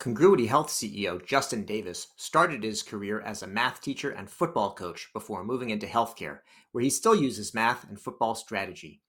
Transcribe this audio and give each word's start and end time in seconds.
Congruity 0.00 0.46
Health 0.46 0.68
CEO 0.68 1.24
Justin 1.24 1.64
Davis 1.64 2.08
started 2.16 2.62
his 2.62 2.82
career 2.82 3.20
as 3.20 3.42
a 3.42 3.46
math 3.46 3.80
teacher 3.80 4.10
and 4.10 4.28
football 4.28 4.74
coach 4.74 5.08
before 5.14 5.44
moving 5.44 5.70
into 5.70 5.86
healthcare, 5.86 6.40
where 6.72 6.82
he 6.82 6.90
still 6.90 7.14
uses 7.14 7.54
math 7.54 7.88
and 7.88 7.98
football 7.98 8.34
strategy. 8.34 9.00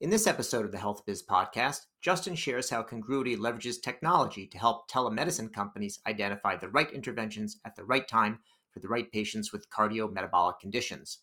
In 0.00 0.08
this 0.08 0.26
episode 0.28 0.64
of 0.64 0.72
the 0.72 0.78
Health 0.78 1.04
Biz 1.04 1.24
podcast, 1.28 1.80
Justin 2.00 2.34
shares 2.34 2.70
how 2.70 2.82
Congruity 2.82 3.36
leverages 3.36 3.82
technology 3.82 4.46
to 4.46 4.58
help 4.58 4.88
telemedicine 4.88 5.52
companies 5.52 6.00
identify 6.06 6.56
the 6.56 6.68
right 6.68 6.90
interventions 6.92 7.60
at 7.66 7.74
the 7.76 7.84
right 7.84 8.06
time 8.06 8.38
for 8.70 8.78
the 8.78 8.88
right 8.88 9.10
patients 9.10 9.52
with 9.52 9.68
cardiometabolic 9.70 10.60
conditions. 10.60 11.18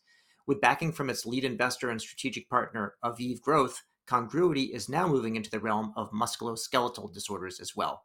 With 0.45 0.61
backing 0.61 0.91
from 0.91 1.09
its 1.09 1.25
lead 1.25 1.45
investor 1.45 1.89
and 1.89 2.01
strategic 2.01 2.49
partner, 2.49 2.95
Aviv 3.03 3.41
Growth, 3.41 3.81
Congruity 4.07 4.65
is 4.65 4.87
now 4.87 5.07
moving 5.07 5.35
into 5.35 5.49
the 5.49 5.59
realm 5.59 5.91
of 5.95 6.11
musculoskeletal 6.11 7.11
disorders 7.11 7.59
as 7.59 7.75
well. 7.75 8.03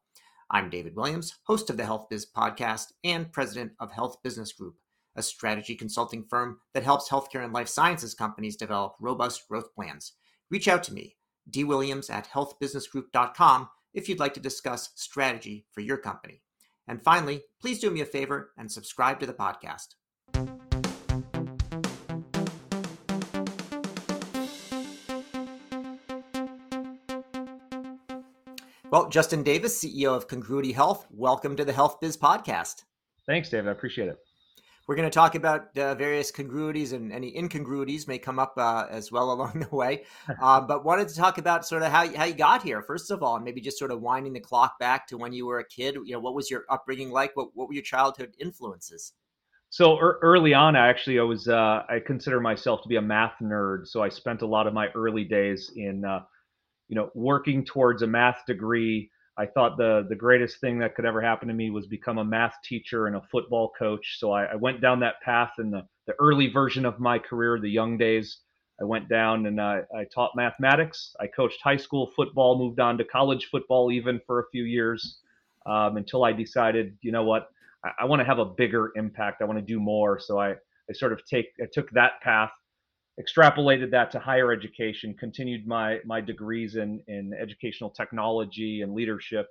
I'm 0.53 0.69
David 0.69 0.97
Williams, 0.97 1.37
host 1.45 1.71
of 1.71 1.77
the 1.77 1.85
Health 1.85 2.09
Biz 2.11 2.27
podcast 2.37 2.89
and 3.05 3.31
president 3.31 3.71
of 3.79 3.93
Health 3.93 4.17
Business 4.25 4.53
Group, 4.53 4.75
a 5.15 5.23
strategy 5.23 5.77
consulting 5.77 6.25
firm 6.25 6.59
that 6.75 6.83
helps 6.83 7.09
healthcare 7.09 7.45
and 7.45 7.53
life 7.53 7.69
sciences 7.69 8.15
companies 8.15 8.57
develop 8.57 8.97
robust 8.99 9.47
growth 9.49 9.73
plans. 9.73 10.15
Reach 10.51 10.67
out 10.67 10.83
to 10.85 10.93
me, 10.93 11.17
dwilliams 11.49 12.11
at 12.11 12.29
healthbusinessgroup.com, 12.31 13.69
if 13.95 14.09
you'd 14.09 14.19
like 14.19 14.35
to 14.35 14.41
discuss 14.41 14.91
strategy 14.97 15.67
for 15.71 15.83
your 15.83 15.97
company. 15.97 16.43
And 16.89 17.01
finally, 17.01 17.45
please 17.61 17.79
do 17.79 17.89
me 17.93 18.01
a 18.01 18.07
favor 18.07 18.51
and 18.59 18.71
subscribe 18.73 19.21
to 19.21 19.27
the 19.27 19.33
podcast. 19.33 19.95
Well, 28.91 29.09
Justin 29.09 29.45
Davis, 29.45 29.81
CEO 29.81 30.17
of 30.17 30.27
Congruity 30.27 30.73
Health, 30.73 31.07
welcome 31.13 31.55
to 31.55 31.65
the 31.65 31.73
Health 31.73 32.01
Biz 32.01 32.17
Podcast. 32.17 32.83
Thanks, 33.25 33.49
David. 33.49 33.69
I 33.69 33.71
appreciate 33.71 34.09
it. 34.09 34.19
We're 34.89 34.97
going 34.97 35.09
to 35.09 35.15
talk 35.15 35.37
about 35.37 35.79
uh, 35.79 35.95
various 35.95 36.33
congruities 36.33 36.91
and 36.91 37.13
any 37.13 37.37
incongruities 37.37 38.09
may 38.09 38.19
come 38.19 38.41
up 38.41 38.55
uh, 38.57 38.87
as 38.91 39.13
well 39.13 39.31
along 39.35 39.61
the 39.61 39.77
way. 39.77 40.03
Uh, 40.43 40.61
but 40.67 40.85
wanted 40.85 41.07
to 41.07 41.15
talk 41.15 41.39
about 41.39 41.65
sort 41.65 41.85
of 41.85 41.93
how, 41.93 42.13
how 42.17 42.25
you 42.25 42.35
got 42.35 42.65
here, 42.65 42.83
first 42.83 43.13
of 43.13 43.23
all, 43.23 43.37
and 43.37 43.45
maybe 43.45 43.61
just 43.61 43.79
sort 43.79 43.93
of 43.93 44.01
winding 44.01 44.33
the 44.33 44.41
clock 44.41 44.77
back 44.81 45.07
to 45.07 45.17
when 45.17 45.33
you 45.33 45.47
were 45.47 45.61
a 45.61 45.65
kid. 45.65 45.95
You 46.05 46.15
know, 46.15 46.19
what 46.19 46.35
was 46.35 46.51
your 46.51 46.65
upbringing 46.69 47.13
like? 47.13 47.37
What, 47.37 47.51
what 47.55 47.69
were 47.69 47.75
your 47.75 47.85
childhood 47.85 48.35
influences? 48.41 49.13
So 49.69 50.01
er- 50.01 50.19
early 50.21 50.53
on, 50.53 50.75
actually, 50.75 51.21
I 51.21 51.23
was 51.23 51.47
uh, 51.47 51.85
I 51.89 52.01
consider 52.05 52.41
myself 52.41 52.83
to 52.83 52.89
be 52.89 52.97
a 52.97 53.03
math 53.03 53.35
nerd. 53.41 53.87
So 53.87 54.03
I 54.03 54.09
spent 54.09 54.43
a 54.43 54.47
lot 54.47 54.67
of 54.67 54.75
my 54.75 54.89
early 54.97 55.23
days 55.23 55.71
in 55.77 56.05
uh, 56.05 56.23
you 56.91 56.97
know, 56.97 57.09
working 57.15 57.65
towards 57.65 58.03
a 58.03 58.07
math 58.07 58.41
degree. 58.47 59.11
I 59.39 59.47
thought 59.47 59.79
the 59.79 60.05
the 60.09 60.17
greatest 60.17 60.61
thing 60.61 60.81
that 60.81 60.97
could 60.97 61.07
ever 61.07 61.23
happen 61.23 61.47
to 61.47 61.55
me 61.55 61.71
was 61.71 61.87
become 61.87 62.19
a 62.19 62.25
math 62.25 62.57
teacher 62.65 63.07
and 63.07 63.15
a 63.15 63.23
football 63.31 63.73
coach. 63.79 64.19
So 64.19 64.33
I, 64.33 64.47
I 64.47 64.57
went 64.57 64.81
down 64.83 64.99
that 65.01 65.21
path 65.23 65.53
in 65.61 65.71
the, 65.71 65.87
the 66.09 66.15
early 66.19 66.49
version 66.53 66.85
of 66.85 66.99
my 66.99 67.19
career, 67.19 67.59
the 67.61 67.71
young 67.71 67.97
days. 67.97 68.39
I 68.81 68.85
went 68.85 69.09
down 69.09 69.47
and 69.47 69.61
I, 69.61 69.83
I 69.97 70.05
taught 70.13 70.33
mathematics. 70.35 71.15
I 71.21 71.29
coached 71.29 71.61
high 71.63 71.77
school 71.77 72.11
football, 72.17 72.59
moved 72.59 72.81
on 72.81 72.99
to 72.99 73.05
college 73.05 73.49
football 73.51 73.93
even 73.93 74.21
for 74.27 74.41
a 74.41 74.49
few 74.51 74.65
years 74.65 75.21
um, 75.67 75.97
until 75.97 76.25
I 76.25 76.33
decided, 76.33 76.99
you 77.03 77.13
know 77.13 77.23
what, 77.23 77.51
I, 77.85 77.91
I 78.01 78.05
want 78.07 78.21
to 78.21 78.27
have 78.27 78.41
a 78.41 78.45
bigger 78.45 78.91
impact. 78.97 79.43
I 79.43 79.45
want 79.45 79.59
to 79.59 79.65
do 79.65 79.79
more. 79.79 80.19
So 80.19 80.41
I, 80.41 80.51
I 80.51 80.93
sort 80.93 81.13
of 81.13 81.25
take 81.25 81.47
I 81.63 81.67
took 81.73 81.89
that 81.93 82.21
path 82.21 82.51
extrapolated 83.21 83.91
that 83.91 84.11
to 84.13 84.19
higher 84.19 84.53
education, 84.53 85.15
continued 85.19 85.67
my 85.67 85.99
my 86.05 86.21
degrees 86.21 86.77
in 86.77 87.03
in 87.09 87.33
educational 87.41 87.91
technology 87.91 88.83
and 88.83 88.95
leadership, 88.95 89.47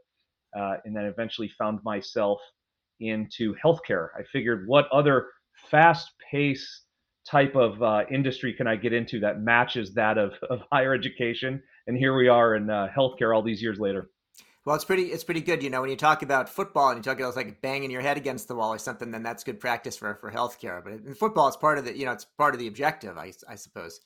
uh, 0.57 0.75
and 0.85 0.95
then 0.95 1.05
eventually 1.05 1.49
found 1.57 1.79
myself 1.83 2.39
into 2.99 3.55
healthcare. 3.63 4.09
I 4.17 4.23
figured, 4.31 4.67
what 4.67 4.87
other 4.91 5.27
fast 5.71 6.11
pace 6.31 6.83
type 7.29 7.55
of 7.55 7.81
uh, 7.81 8.03
industry 8.11 8.53
can 8.53 8.67
I 8.67 8.75
get 8.75 8.93
into 8.93 9.19
that 9.19 9.41
matches 9.41 9.93
that 9.93 10.17
of, 10.17 10.33
of 10.49 10.61
higher 10.71 10.93
education? 10.93 11.61
And 11.87 11.97
here 11.97 12.15
we 12.15 12.27
are 12.27 12.55
in 12.55 12.69
uh, 12.69 12.87
healthcare 12.95 13.35
all 13.35 13.43
these 13.43 13.61
years 13.61 13.79
later. 13.79 14.09
Well, 14.69 14.75
it's 14.75 14.85
pretty 14.85 15.05
it's 15.05 15.23
pretty 15.23 15.41
good. 15.41 15.63
You 15.63 15.71
know, 15.71 15.81
when 15.81 15.89
you 15.89 15.95
talk 15.95 16.21
about 16.21 16.47
football 16.47 16.89
and 16.89 16.97
you 16.97 17.01
talk 17.01 17.19
about 17.19 17.35
like 17.35 17.59
banging 17.59 17.89
your 17.89 18.01
head 18.01 18.17
against 18.17 18.47
the 18.47 18.53
wall 18.53 18.71
or 18.71 18.77
something, 18.77 19.09
then 19.09 19.23
that's 19.23 19.43
good 19.43 19.59
practice 19.59 19.97
for 19.97 20.13
for 20.21 20.29
healthcare. 20.29 20.83
But 20.83 20.93
in 20.93 21.15
football, 21.15 21.47
it's 21.47 21.57
part 21.57 21.79
of 21.79 21.85
the 21.85 21.97
you 21.97 22.05
know 22.05 22.11
it's 22.11 22.25
part 22.25 22.53
of 22.53 22.59
the 22.59 22.67
objective, 22.67 23.17
I, 23.17 23.33
I 23.49 23.55
suppose. 23.55 23.99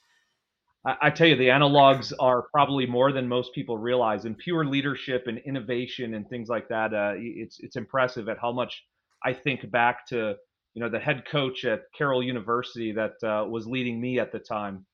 I, 0.86 1.10
tell 1.10 1.28
you, 1.28 1.36
the 1.36 1.50
analogs 1.50 2.14
are 2.18 2.44
probably 2.54 2.86
more 2.86 3.12
than 3.12 3.28
most 3.28 3.54
people 3.54 3.78
realize. 3.78 4.24
In 4.24 4.36
pure 4.36 4.64
leadership 4.64 5.26
and 5.28 5.38
innovation 5.40 6.14
and 6.14 6.30
things 6.30 6.48
like 6.48 6.70
that, 6.70 6.94
uh, 6.94 7.16
it's 7.18 7.60
it's 7.60 7.76
impressive 7.76 8.30
at 8.30 8.38
how 8.40 8.54
much 8.54 8.86
I 9.22 9.34
think 9.34 9.70
back 9.70 10.08
to 10.08 10.36
you 10.76 10.82
know 10.82 10.88
the 10.88 11.00
head 11.00 11.26
coach 11.30 11.66
at 11.66 11.82
Carroll 11.94 12.24
University 12.24 12.94
that 12.94 13.22
uh, 13.22 13.44
was 13.50 13.68
leading 13.68 14.00
me 14.00 14.18
at 14.18 14.32
the 14.32 14.40
time 14.40 14.86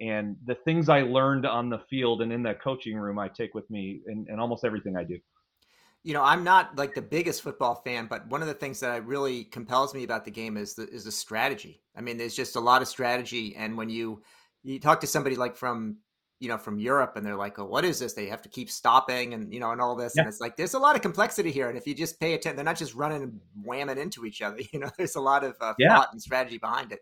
and 0.00 0.36
the 0.44 0.54
things 0.54 0.88
I 0.88 1.02
learned 1.02 1.46
on 1.46 1.70
the 1.70 1.78
field 1.90 2.22
and 2.22 2.32
in 2.32 2.42
that 2.42 2.62
coaching 2.62 2.96
room, 2.96 3.18
I 3.18 3.28
take 3.28 3.54
with 3.54 3.68
me 3.70 4.00
in, 4.06 4.26
in 4.28 4.38
almost 4.38 4.64
everything 4.64 4.96
I 4.96 5.04
do. 5.04 5.18
You 6.02 6.14
know, 6.14 6.22
I'm 6.22 6.44
not 6.44 6.76
like 6.76 6.94
the 6.94 7.02
biggest 7.02 7.42
football 7.42 7.82
fan, 7.84 8.06
but 8.06 8.28
one 8.28 8.40
of 8.40 8.46
the 8.46 8.54
things 8.54 8.80
that 8.80 9.04
really 9.06 9.44
compels 9.44 9.92
me 9.94 10.04
about 10.04 10.24
the 10.24 10.30
game 10.30 10.56
is 10.56 10.74
the 10.74 10.88
is 10.88 11.04
the 11.04 11.10
strategy. 11.10 11.82
I 11.96 12.00
mean, 12.00 12.16
there's 12.16 12.36
just 12.36 12.54
a 12.54 12.60
lot 12.60 12.80
of 12.80 12.86
strategy, 12.86 13.56
and 13.56 13.76
when 13.76 13.88
you 13.88 14.22
you 14.62 14.78
talk 14.78 15.00
to 15.00 15.08
somebody 15.08 15.34
like 15.34 15.56
from 15.56 15.96
you 16.38 16.48
know 16.48 16.58
from 16.58 16.78
Europe, 16.78 17.14
and 17.16 17.26
they're 17.26 17.34
like, 17.34 17.58
"Oh, 17.58 17.64
what 17.64 17.84
is 17.84 17.98
this?" 17.98 18.12
They 18.12 18.26
have 18.26 18.42
to 18.42 18.48
keep 18.48 18.70
stopping, 18.70 19.34
and 19.34 19.52
you 19.52 19.58
know, 19.58 19.72
and 19.72 19.80
all 19.80 19.96
this, 19.96 20.12
yeah. 20.14 20.22
and 20.22 20.28
it's 20.28 20.40
like 20.40 20.56
there's 20.56 20.74
a 20.74 20.78
lot 20.78 20.94
of 20.94 21.02
complexity 21.02 21.50
here. 21.50 21.68
And 21.68 21.76
if 21.76 21.88
you 21.88 21.94
just 21.94 22.20
pay 22.20 22.34
attention, 22.34 22.54
they're 22.54 22.64
not 22.64 22.78
just 22.78 22.94
running 22.94 23.22
and 23.24 23.40
whamming 23.66 23.96
into 23.96 24.24
each 24.24 24.42
other. 24.42 24.58
You 24.72 24.78
know, 24.78 24.90
there's 24.96 25.16
a 25.16 25.20
lot 25.20 25.42
of 25.42 25.56
uh, 25.60 25.74
yeah. 25.76 25.96
thought 25.96 26.12
and 26.12 26.22
strategy 26.22 26.58
behind 26.58 26.92
it 26.92 27.00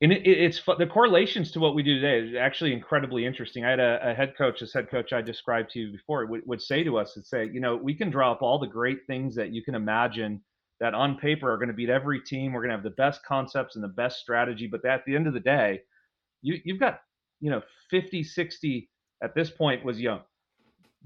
and 0.00 0.12
it, 0.12 0.26
it's 0.26 0.62
the 0.78 0.86
correlations 0.86 1.50
to 1.52 1.60
what 1.60 1.74
we 1.74 1.82
do 1.82 2.00
today 2.00 2.28
is 2.28 2.36
actually 2.36 2.72
incredibly 2.72 3.26
interesting. 3.26 3.64
I 3.64 3.70
had 3.70 3.80
a, 3.80 4.10
a 4.10 4.14
head 4.14 4.34
coach, 4.36 4.60
this 4.60 4.72
head 4.72 4.90
coach 4.90 5.12
I 5.12 5.22
described 5.22 5.70
to 5.70 5.80
you 5.80 5.92
before, 5.92 6.24
would, 6.26 6.42
would 6.46 6.62
say 6.62 6.84
to 6.84 6.98
us 6.98 7.16
and 7.16 7.24
say, 7.24 7.48
you 7.52 7.60
know, 7.60 7.76
we 7.76 7.94
can 7.94 8.10
draw 8.10 8.32
up 8.32 8.42
all 8.42 8.58
the 8.58 8.66
great 8.66 9.06
things 9.06 9.34
that 9.34 9.50
you 9.50 9.62
can 9.62 9.74
imagine 9.74 10.40
that 10.80 10.94
on 10.94 11.18
paper 11.18 11.52
are 11.52 11.56
going 11.56 11.68
to 11.68 11.74
beat 11.74 11.90
every 11.90 12.20
team. 12.20 12.52
We're 12.52 12.60
going 12.60 12.70
to 12.70 12.76
have 12.76 12.84
the 12.84 12.90
best 12.90 13.24
concepts 13.24 13.74
and 13.74 13.82
the 13.82 13.88
best 13.88 14.20
strategy, 14.20 14.68
but 14.68 14.84
at 14.84 15.04
the 15.04 15.16
end 15.16 15.26
of 15.26 15.34
the 15.34 15.40
day, 15.40 15.82
you 16.42 16.60
you've 16.64 16.78
got 16.78 17.00
you 17.40 17.50
know 17.50 17.62
50, 17.90 18.22
60 18.22 18.88
at 19.22 19.34
this 19.34 19.50
point 19.50 19.84
was 19.84 19.98
young, 19.98 20.20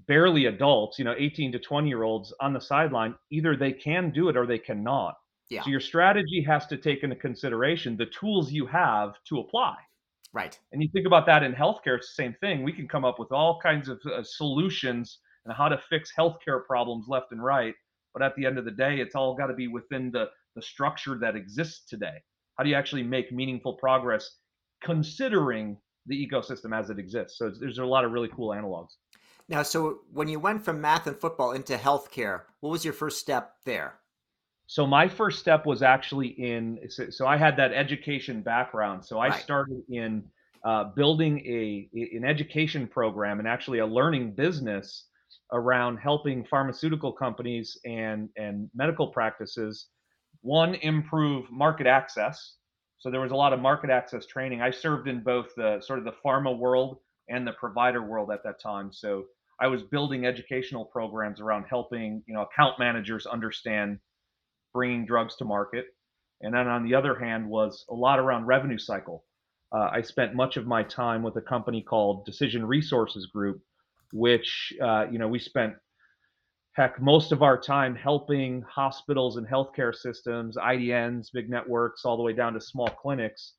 barely 0.06 0.47
adults, 0.47 0.98
you 0.98 1.06
know, 1.06 1.14
18 1.16 1.53
to 1.53 1.59
20 1.59 1.88
year 1.88 2.03
olds 2.03 2.34
on 2.41 2.53
the 2.53 2.60
sideline. 2.60 3.14
Either 3.30 3.56
they 3.56 3.72
can 3.72 4.10
do 4.10 4.28
it 4.28 4.36
or 4.36 4.47
they 4.47 4.59
cannot 4.59 5.16
yeah. 5.53 5.63
So 5.63 5.71
your 5.71 5.81
strategy 5.81 6.43
has 6.47 6.67
to 6.69 6.79
take 6.79 7.03
into 7.03 7.15
consideration 7.15 7.97
the 7.97 8.07
tools 8.07 8.51
you 8.51 8.67
have 8.67 9.15
to 9.29 9.39
apply. 9.39 9.77
Right. 10.33 10.59
And 10.73 10.83
you 10.83 10.89
think 10.95 11.07
about 11.07 11.27
that 11.27 11.43
in 11.43 11.53
healthcare, 11.53 11.99
it's 11.99 12.09
the 12.09 12.23
same 12.23 12.35
thing. 12.41 12.63
We 12.63 12.73
can 12.73 12.89
come 12.89 13.05
up 13.05 13.19
with 13.19 13.31
all 13.33 13.61
kinds 13.63 13.89
of 13.89 14.01
uh, 14.07 14.23
solutions 14.23 15.19
and 15.45 15.55
how 15.55 15.69
to 15.69 15.79
fix 15.91 16.11
healthcare 16.19 16.65
problems 16.65 17.05
left 17.07 17.33
and 17.33 17.45
right. 17.45 17.75
But 18.15 18.23
at 18.23 18.35
the 18.35 18.47
end 18.47 18.57
of 18.57 18.65
the 18.65 18.71
day, 18.71 18.99
it's 18.99 19.15
all 19.15 19.35
got 19.35 19.49
to 19.49 19.55
be 19.55 19.69
within 19.69 20.11
the, 20.11 20.31
the 20.57 20.63
structure 20.63 21.19
that 21.21 21.37
exists 21.37 21.87
today. 21.87 22.17
How 22.57 22.65
do 22.65 22.71
you 22.71 22.77
actually 22.77 23.03
make 23.03 23.31
meaningful 23.31 23.75
progress 23.75 24.39
considering 24.83 25.77
the 26.07 26.27
ecosystem 26.27 26.75
as 26.75 26.89
it 26.89 26.99
exists? 26.99 27.37
So 27.39 27.51
there's 27.51 27.79
a 27.79 27.84
lot 27.84 28.07
of 28.07 28.13
really 28.13 28.29
cool 28.29 28.51
analogs. 28.51 28.97
Now, 29.49 29.63
so 29.63 29.99
when 30.13 30.29
you 30.29 30.39
went 30.39 30.65
from 30.65 30.81
math 30.81 31.07
and 31.07 31.17
football 31.17 31.53
into 31.53 31.77
healthcare, 31.77 32.43
what 32.61 32.71
was 32.71 32.87
your 32.87 32.95
first 32.95 33.19
step 33.19 33.57
there? 33.67 33.99
So 34.72 34.87
my 34.87 35.06
first 35.06 35.38
step 35.38 35.66
was 35.66 35.83
actually 35.83 36.28
in 36.28 36.78
so, 36.88 37.10
so 37.10 37.27
i 37.27 37.37
had 37.37 37.59
that 37.59 37.75
education 37.75 38.41
background. 38.41 39.05
So 39.05 39.19
i 39.19 39.28
right. 39.28 39.43
started 39.43 39.83
in 39.91 40.25
uh, 40.65 40.84
building 40.97 41.41
a 41.41 41.91
an 42.16 42.25
education 42.25 42.87
program 42.87 43.38
and 43.38 43.47
actually 43.47 43.81
a 43.81 43.87
learning 43.87 44.33
business 44.34 45.09
around 45.53 45.99
helping 45.99 46.43
pharmaceutical 46.47 47.12
companies 47.12 47.77
and 47.84 48.31
and 48.38 48.71
medical 48.74 49.09
practices 49.09 49.89
one 50.41 50.74
improve 50.77 51.51
market 51.51 51.86
access. 51.86 52.57
So 52.98 53.10
there 53.10 53.21
was 53.21 53.33
a 53.33 53.36
lot 53.45 53.53
of 53.53 53.60
market 53.60 53.91
access 53.91 54.24
training. 54.24 54.63
I 54.63 54.71
served 54.71 55.07
in 55.07 55.22
both 55.22 55.48
the 55.54 55.83
sort 55.83 55.98
of 55.98 56.07
the 56.07 56.15
pharma 56.24 56.57
world 56.57 56.97
and 57.28 57.47
the 57.47 57.53
provider 57.53 58.03
world 58.03 58.30
at 58.30 58.42
that 58.45 58.59
time. 58.59 58.91
So 58.91 59.27
i 59.60 59.66
was 59.66 59.83
building 59.83 60.24
educational 60.24 60.86
programs 60.86 61.41
around 61.42 61.65
helping 61.69 62.22
you 62.27 62.33
know 62.34 62.42
account 62.48 62.78
managers 62.78 63.27
understand 63.27 63.98
bringing 64.72 65.07
drugs 65.07 65.36
to 65.36 65.45
market. 65.45 65.86
And 66.41 66.54
then 66.54 66.66
on 66.69 66.84
the 66.84 66.95
other 66.95 67.15
hand 67.19 67.48
was 67.48 67.84
a 67.89 67.95
lot 67.95 68.19
around 68.19 68.47
revenue 68.47 68.78
cycle. 68.78 69.24
Uh, 69.72 69.89
I 69.92 70.03
spent 70.03 70.34
much 70.34 70.57
of 70.57 70.66
my 70.66 70.83
time 70.83 71.22
with 71.22 71.36
a 71.36 71.41
company 71.41 71.83
called 71.83 72.27
Decision 72.27 72.66
Resources 72.66 73.27
Group, 73.27 73.63
which 74.13 74.72
uh, 74.83 75.07
you 75.10 75.19
know 75.19 75.28
we 75.28 75.39
spent 75.39 75.74
heck 76.72 77.01
most 77.01 77.33
of 77.33 77.42
our 77.42 77.59
time 77.59 77.95
helping 77.95 78.63
hospitals 78.63 79.36
and 79.36 79.47
healthcare 79.47 79.95
systems, 79.95 80.57
IDNs, 80.57 81.28
big 81.33 81.48
networks, 81.48 82.04
all 82.04 82.16
the 82.16 82.22
way 82.22 82.33
down 82.33 82.54
to 82.54 82.60
small 82.60 82.89
clinics, 82.89 83.54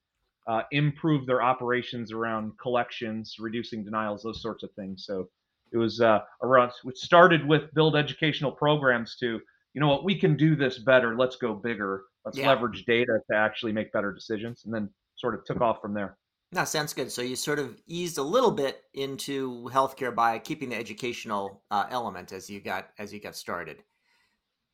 uh, 0.46 0.62
improve 0.72 1.26
their 1.26 1.42
operations 1.42 2.12
around 2.12 2.52
collections, 2.60 3.36
reducing 3.38 3.84
denials, 3.84 4.22
those 4.22 4.42
sorts 4.42 4.62
of 4.62 4.70
things. 4.72 5.04
So 5.06 5.28
it 5.72 5.78
was 5.78 6.00
uh, 6.00 6.20
around. 6.42 6.72
It 6.84 6.98
started 6.98 7.46
with 7.46 7.72
build 7.74 7.96
educational 7.96 8.52
programs 8.52 9.16
to 9.20 9.40
you 9.74 9.80
know 9.80 9.88
what, 9.88 10.04
we 10.04 10.18
can 10.18 10.36
do 10.36 10.56
this 10.56 10.78
better. 10.78 11.16
Let's 11.16 11.36
go 11.36 11.52
bigger. 11.52 12.04
Let's 12.24 12.38
yeah. 12.38 12.48
leverage 12.48 12.84
data 12.86 13.18
to 13.30 13.36
actually 13.36 13.72
make 13.72 13.92
better 13.92 14.12
decisions. 14.12 14.62
And 14.64 14.72
then 14.72 14.88
sort 15.16 15.34
of 15.34 15.44
took 15.44 15.60
off 15.60 15.80
from 15.80 15.94
there. 15.94 16.16
That 16.52 16.68
sounds 16.68 16.94
good. 16.94 17.10
So 17.10 17.22
you 17.22 17.36
sort 17.36 17.58
of 17.58 17.80
eased 17.86 18.18
a 18.18 18.22
little 18.22 18.52
bit 18.52 18.82
into 18.94 19.68
healthcare 19.72 20.14
by 20.14 20.38
keeping 20.38 20.68
the 20.68 20.76
educational 20.76 21.62
uh, 21.70 21.86
element 21.90 22.32
as 22.32 22.48
you 22.48 22.60
got 22.60 22.88
as 22.98 23.12
you 23.12 23.20
got 23.20 23.34
started. 23.34 23.82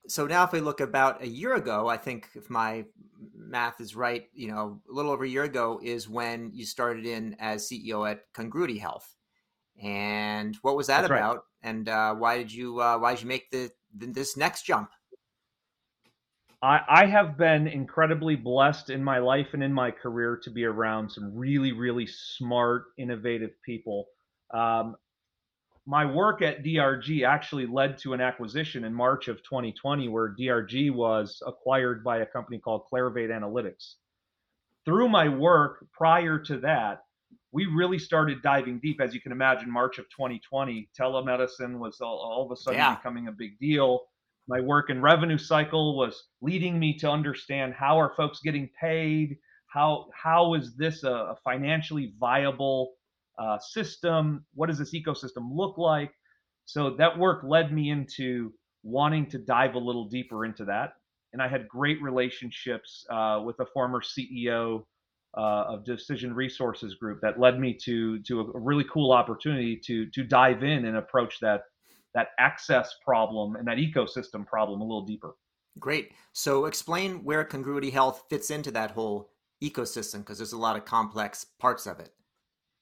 So 0.08 0.26
now, 0.26 0.44
if 0.44 0.52
we 0.52 0.61
look 0.61 0.81
about 0.81 1.23
a 1.23 1.29
year 1.29 1.55
ago, 1.55 1.88
I 1.88 1.97
think 1.97 2.29
if 2.35 2.50
my 2.50 2.85
math 3.35 3.81
is 3.81 3.94
right, 3.94 4.25
you 4.32 4.49
know, 4.49 4.81
a 4.91 4.93
little 4.93 5.11
over 5.11 5.25
a 5.25 5.29
year 5.29 5.44
ago 5.44 5.79
is 5.82 6.08
when 6.08 6.50
you 6.52 6.64
started 6.64 7.06
in 7.06 7.37
as 7.38 7.69
CEO 7.69 8.11
at 8.11 8.25
Congruity 8.35 8.79
Health. 8.79 9.14
And 9.82 10.56
what 10.62 10.76
was 10.76 10.87
that 10.88 11.02
That's 11.02 11.11
about? 11.11 11.35
Right. 11.37 11.43
And 11.62 11.88
uh, 11.88 12.14
why 12.14 12.38
did 12.38 12.52
you 12.52 12.81
uh, 12.81 12.99
why 12.99 13.14
did 13.14 13.23
you 13.23 13.29
make 13.29 13.50
the, 13.50 13.70
the 13.70 13.70
this 13.92 14.37
next 14.37 14.62
jump? 14.62 14.90
I, 16.62 16.81
I 16.88 17.06
have 17.06 17.38
been 17.38 17.66
incredibly 17.66 18.37
blessed 18.37 18.90
in 18.90 19.02
my 19.02 19.19
life 19.19 19.48
and 19.54 19.62
in 19.62 19.72
my 19.72 19.90
career 19.90 20.38
to 20.42 20.50
be 20.50 20.64
around 20.64 21.10
some 21.10 21.34
really, 21.34 21.72
really 21.72 22.06
smart, 22.06 22.84
innovative 22.98 23.52
people. 23.64 24.06
Um, 24.52 24.96
my 25.87 26.04
work 26.04 26.42
at 26.42 26.62
DRG 26.62 27.26
actually 27.26 27.66
led 27.66 27.96
to 27.98 28.12
an 28.12 28.20
acquisition 28.20 28.84
in 28.84 28.92
March 28.92 29.28
of 29.28 29.38
2020 29.42 30.08
where 30.08 30.34
DRG 30.38 30.92
was 30.92 31.42
acquired 31.46 32.04
by 32.04 32.19
a 32.19 32.26
company 32.26 32.58
called 32.58 32.82
Clarivate 32.92 33.31
Analytics. 33.31 33.94
Through 34.84 35.08
my 35.08 35.28
work 35.28 35.87
prior 35.92 36.38
to 36.40 36.58
that, 36.58 37.04
we 37.52 37.67
really 37.67 37.99
started 37.99 38.43
diving 38.43 38.79
deep. 38.81 39.00
As 39.00 39.14
you 39.14 39.20
can 39.20 39.32
imagine, 39.32 39.70
March 39.70 39.99
of 39.99 40.05
2020, 40.11 40.88
telemedicine 40.99 41.79
was 41.79 42.00
all, 42.00 42.19
all 42.19 42.44
of 42.44 42.52
a 42.52 42.56
sudden 42.56 42.79
yeah. 42.79 42.94
becoming 42.94 43.29
a 43.29 43.32
big 43.32 43.58
deal 43.58 44.02
my 44.50 44.61
work 44.61 44.91
in 44.91 45.00
revenue 45.00 45.38
cycle 45.38 45.97
was 45.97 46.25
leading 46.43 46.79
me 46.79 46.99
to 46.99 47.08
understand 47.08 47.73
how 47.73 47.99
are 47.99 48.12
folks 48.17 48.41
getting 48.41 48.69
paid 48.79 49.37
how 49.69 50.06
how 50.12 50.55
is 50.55 50.75
this 50.76 51.05
a, 51.05 51.11
a 51.11 51.37
financially 51.44 52.12
viable 52.19 52.93
uh, 53.38 53.58
system 53.58 54.44
what 54.55 54.69
does 54.69 54.79
this 54.79 54.93
ecosystem 54.93 55.49
look 55.52 55.79
like 55.79 56.12
so 56.67 56.91
that 56.97 57.17
work 57.17 57.43
led 57.44 57.73
me 57.73 57.91
into 57.91 58.52
wanting 58.82 59.25
to 59.26 59.38
dive 59.38 59.75
a 59.75 59.79
little 59.79 60.08
deeper 60.08 60.44
into 60.44 60.64
that 60.64 60.94
and 61.32 61.41
i 61.41 61.49
had 61.49 61.69
great 61.69 62.02
relationships 62.02 63.06
uh, 63.11 63.41
with 63.44 63.58
a 63.61 63.67
former 63.73 64.02
ceo 64.02 64.85
uh, 65.36 65.64
of 65.68 65.84
decision 65.84 66.34
resources 66.34 66.94
group 66.94 67.20
that 67.22 67.38
led 67.38 67.60
me 67.60 67.72
to 67.84 68.20
to 68.20 68.40
a 68.40 68.58
really 68.58 68.84
cool 68.92 69.12
opportunity 69.12 69.76
to 69.76 70.06
to 70.10 70.24
dive 70.24 70.62
in 70.62 70.86
and 70.86 70.96
approach 70.96 71.38
that 71.40 71.62
that 72.14 72.28
access 72.38 72.96
problem 73.04 73.56
and 73.56 73.66
that 73.68 73.78
ecosystem 73.78 74.46
problem 74.46 74.80
a 74.80 74.84
little 74.84 75.04
deeper. 75.04 75.34
Great. 75.78 76.12
So 76.32 76.64
explain 76.64 77.22
where 77.24 77.44
Congruity 77.44 77.90
Health 77.90 78.24
fits 78.28 78.50
into 78.50 78.72
that 78.72 78.90
whole 78.90 79.30
ecosystem 79.62 80.18
because 80.18 80.38
there's 80.38 80.52
a 80.52 80.58
lot 80.58 80.76
of 80.76 80.84
complex 80.84 81.46
parts 81.60 81.86
of 81.86 82.00
it. 82.00 82.10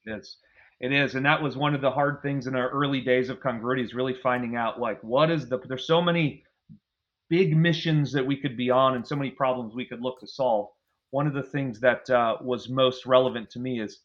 It 0.06 0.18
is. 0.18 0.38
It 0.80 0.92
is. 0.92 1.14
And 1.16 1.26
that 1.26 1.42
was 1.42 1.56
one 1.56 1.74
of 1.74 1.80
the 1.80 1.90
hard 1.90 2.22
things 2.22 2.46
in 2.46 2.54
our 2.54 2.70
early 2.70 3.00
days 3.00 3.28
of 3.28 3.40
Congruity 3.40 3.82
is 3.82 3.94
really 3.94 4.14
finding 4.22 4.56
out 4.56 4.80
like 4.80 5.02
what 5.02 5.30
is 5.30 5.48
the 5.48 5.58
there's 5.68 5.86
so 5.86 6.00
many 6.00 6.44
big 7.28 7.56
missions 7.56 8.12
that 8.12 8.24
we 8.24 8.36
could 8.36 8.56
be 8.56 8.70
on 8.70 8.94
and 8.94 9.06
so 9.06 9.16
many 9.16 9.30
problems 9.30 9.74
we 9.74 9.84
could 9.84 10.00
look 10.00 10.18
to 10.20 10.26
solve. 10.26 10.68
One 11.10 11.26
of 11.26 11.34
the 11.34 11.42
things 11.42 11.80
that 11.80 12.08
uh, 12.10 12.36
was 12.42 12.68
most 12.68 13.06
relevant 13.06 13.50
to 13.50 13.58
me 13.58 13.80
is, 13.80 14.00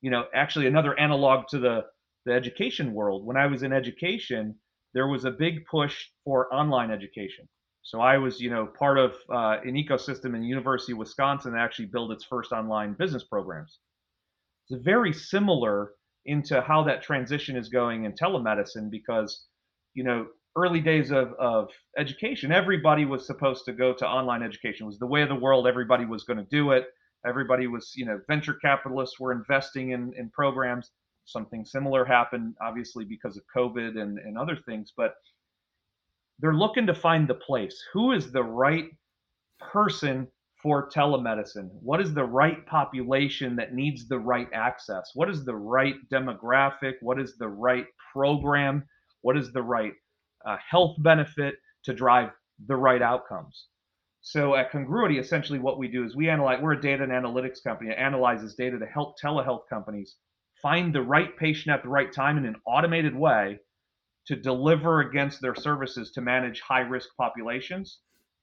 you 0.00 0.10
know, 0.10 0.24
actually 0.34 0.66
another 0.66 0.98
analog 0.98 1.48
to 1.48 1.58
the 1.58 1.84
the 2.26 2.32
education 2.32 2.94
world. 2.94 3.24
When 3.26 3.36
I 3.36 3.46
was 3.46 3.62
in 3.62 3.72
education, 3.72 4.54
there 4.94 5.08
was 5.08 5.24
a 5.24 5.30
big 5.30 5.66
push 5.66 6.06
for 6.24 6.52
online 6.54 6.90
education. 6.90 7.48
So 7.82 8.00
I 8.00 8.16
was, 8.16 8.40
you 8.40 8.48
know, 8.48 8.66
part 8.66 8.96
of 8.98 9.14
uh, 9.30 9.58
an 9.62 9.74
ecosystem 9.74 10.34
in 10.34 10.42
University 10.42 10.92
of 10.92 10.98
Wisconsin 10.98 11.52
that 11.52 11.60
actually 11.60 11.86
built 11.86 12.12
its 12.12 12.24
first 12.24 12.50
online 12.52 12.94
business 12.94 13.24
programs. 13.24 13.78
It's 14.70 14.82
very 14.82 15.12
similar 15.12 15.92
into 16.24 16.62
how 16.62 16.82
that 16.84 17.02
transition 17.02 17.56
is 17.56 17.68
going 17.68 18.04
in 18.04 18.12
telemedicine 18.12 18.90
because, 18.90 19.44
you 19.92 20.02
know, 20.02 20.28
early 20.56 20.80
days 20.80 21.10
of, 21.10 21.32
of 21.38 21.68
education, 21.98 22.52
everybody 22.52 23.04
was 23.04 23.26
supposed 23.26 23.64
to 23.64 23.72
go 23.72 23.92
to 23.94 24.06
online 24.06 24.42
education. 24.42 24.84
It 24.84 24.88
was 24.88 24.98
the 24.98 25.06
way 25.06 25.22
of 25.22 25.28
the 25.28 25.34
world. 25.34 25.66
Everybody 25.66 26.04
was 26.04 26.24
going 26.24 26.38
to 26.38 26.46
do 26.50 26.72
it. 26.72 26.86
Everybody 27.26 27.66
was, 27.66 27.92
you 27.96 28.04
know, 28.04 28.20
venture 28.28 28.54
capitalists 28.54 29.18
were 29.18 29.32
investing 29.32 29.90
in, 29.90 30.12
in 30.16 30.30
programs 30.30 30.90
something 31.24 31.64
similar 31.64 32.04
happened, 32.04 32.54
obviously 32.60 33.04
because 33.04 33.36
of 33.36 33.44
COVID 33.54 34.00
and, 34.00 34.18
and 34.18 34.38
other 34.38 34.56
things, 34.66 34.92
but 34.96 35.14
they're 36.38 36.54
looking 36.54 36.86
to 36.86 36.94
find 36.94 37.28
the 37.28 37.34
place. 37.34 37.76
Who 37.92 38.12
is 38.12 38.32
the 38.32 38.42
right 38.42 38.86
person 39.60 40.28
for 40.62 40.88
telemedicine? 40.90 41.70
What 41.80 42.00
is 42.00 42.14
the 42.14 42.24
right 42.24 42.64
population 42.66 43.56
that 43.56 43.74
needs 43.74 44.08
the 44.08 44.18
right 44.18 44.48
access? 44.52 45.10
What 45.14 45.30
is 45.30 45.44
the 45.44 45.54
right 45.54 45.96
demographic? 46.12 46.94
What 47.00 47.20
is 47.20 47.36
the 47.38 47.48
right 47.48 47.86
program? 48.12 48.84
What 49.22 49.36
is 49.36 49.52
the 49.52 49.62
right 49.62 49.92
uh, 50.46 50.56
health 50.68 50.96
benefit 50.98 51.54
to 51.84 51.94
drive 51.94 52.30
the 52.66 52.76
right 52.76 53.02
outcomes? 53.02 53.66
So 54.20 54.54
at 54.54 54.70
Congruity, 54.70 55.18
essentially 55.18 55.58
what 55.58 55.78
we 55.78 55.88
do 55.88 56.04
is 56.04 56.16
we 56.16 56.30
analyze, 56.30 56.60
we're 56.62 56.72
a 56.72 56.80
data 56.80 57.02
and 57.02 57.12
analytics 57.12 57.62
company 57.62 57.90
that 57.90 58.00
analyzes 58.00 58.54
data 58.54 58.78
to 58.78 58.86
help 58.86 59.16
telehealth 59.20 59.68
companies 59.68 60.16
find 60.62 60.94
the 60.94 61.02
right 61.02 61.36
patient 61.36 61.74
at 61.74 61.82
the 61.82 61.90
right 61.90 62.10
time 62.10 62.38
in 62.38 62.46
an 62.46 62.56
automated 62.66 63.14
way 63.14 63.58
to 64.26 64.34
deliver 64.34 65.00
against 65.00 65.42
their 65.42 65.54
services 65.54 66.10
to 66.12 66.22
manage 66.22 66.60
high 66.60 66.80
risk 66.80 67.10
populations 67.18 67.98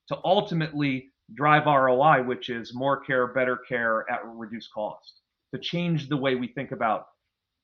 to 0.07 0.17
ultimately 0.23 1.09
drive 1.33 1.65
ROI, 1.65 2.23
which 2.23 2.49
is 2.49 2.75
more 2.75 2.99
care, 2.99 3.33
better 3.33 3.57
care 3.57 4.05
at 4.11 4.25
reduced 4.25 4.69
cost, 4.73 5.21
to 5.53 5.59
change 5.59 6.09
the 6.09 6.17
way 6.17 6.35
we 6.35 6.47
think 6.47 6.71
about 6.71 7.05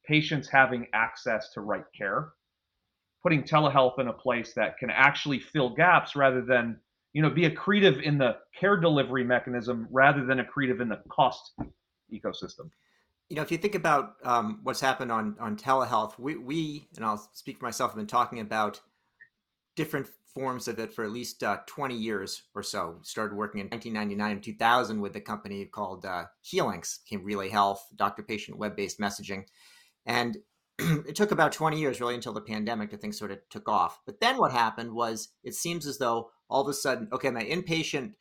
patients 0.06 0.48
having 0.50 0.88
access 0.94 1.50
to 1.54 1.62
right 1.62 1.86
care, 1.96 2.30
putting 3.28 3.44
telehealth 3.44 4.00
in 4.00 4.08
a 4.08 4.14
place 4.14 4.54
that 4.54 4.78
can 4.78 4.90
actually 4.90 5.40
fill 5.40 5.76
gaps 5.76 6.16
rather 6.16 6.42
than 6.42 6.80
you 7.12 7.22
know 7.22 7.30
be 7.30 7.50
accretive 7.50 8.02
in 8.02 8.18
the 8.18 8.38
care 8.58 8.78
delivery 8.78 9.24
mechanism 9.24 9.88
rather 9.92 10.26
than 10.26 10.40
accretive 10.40 10.80
in 10.82 10.88
the 10.88 11.00
cost 11.10 11.52
ecosystem 12.14 12.70
you 13.30 13.36
know, 13.36 13.42
if 13.42 13.52
you 13.52 13.58
think 13.58 13.76
about 13.76 14.14
um, 14.24 14.60
what's 14.64 14.80
happened 14.80 15.12
on 15.12 15.36
on 15.40 15.58
telehealth, 15.58 16.18
we 16.18 16.38
we 16.38 16.88
and 16.96 17.06
I'll 17.06 17.30
speak 17.34 17.60
for 17.60 17.66
myself. 17.66 17.92
have 17.92 17.98
been 17.98 18.08
talking 18.08 18.40
about 18.40 18.80
different 19.76 20.08
forms 20.34 20.68
of 20.68 20.80
it 20.80 20.94
for 20.94 21.04
at 21.04 21.12
least 21.12 21.44
uh, 21.44 21.58
20 21.66 21.96
years 21.96 22.44
or 22.56 22.64
so. 22.64 23.00
Started 23.02 23.36
working 23.36 23.60
in 23.60 23.68
1999 23.68 24.32
and 24.32 24.44
2000 24.44 25.02
with 25.02 25.16
a 25.16 25.22
company 25.22 25.66
called 25.66 26.06
uh, 26.06 26.26
came 26.50 27.24
Relay 27.24 27.50
Health, 27.50 27.86
doctor 27.96 28.24
patient 28.24 28.58
web 28.58 28.76
based 28.76 29.00
messaging, 29.00 29.44
and 30.06 30.38
it 31.08 31.16
took 31.16 31.32
about 31.32 31.52
20 31.52 31.80
years 31.80 32.00
really 32.00 32.16
until 32.16 32.34
the 32.34 32.42
pandemic 32.42 32.90
to 32.92 32.98
things 32.98 33.18
sort 33.18 33.32
of 33.32 33.40
took 33.50 33.68
off. 33.68 34.00
But 34.06 34.20
then 34.20 34.38
what 34.38 34.52
happened 34.52 34.94
was 34.94 35.30
it 35.44 35.56
seems 35.56 35.86
as 35.88 35.98
though 35.98 36.30
all 36.50 36.62
of 36.62 36.68
a 36.68 36.74
sudden, 36.74 37.10
okay, 37.12 37.32
my 37.32 37.44
inpatient 37.44 38.14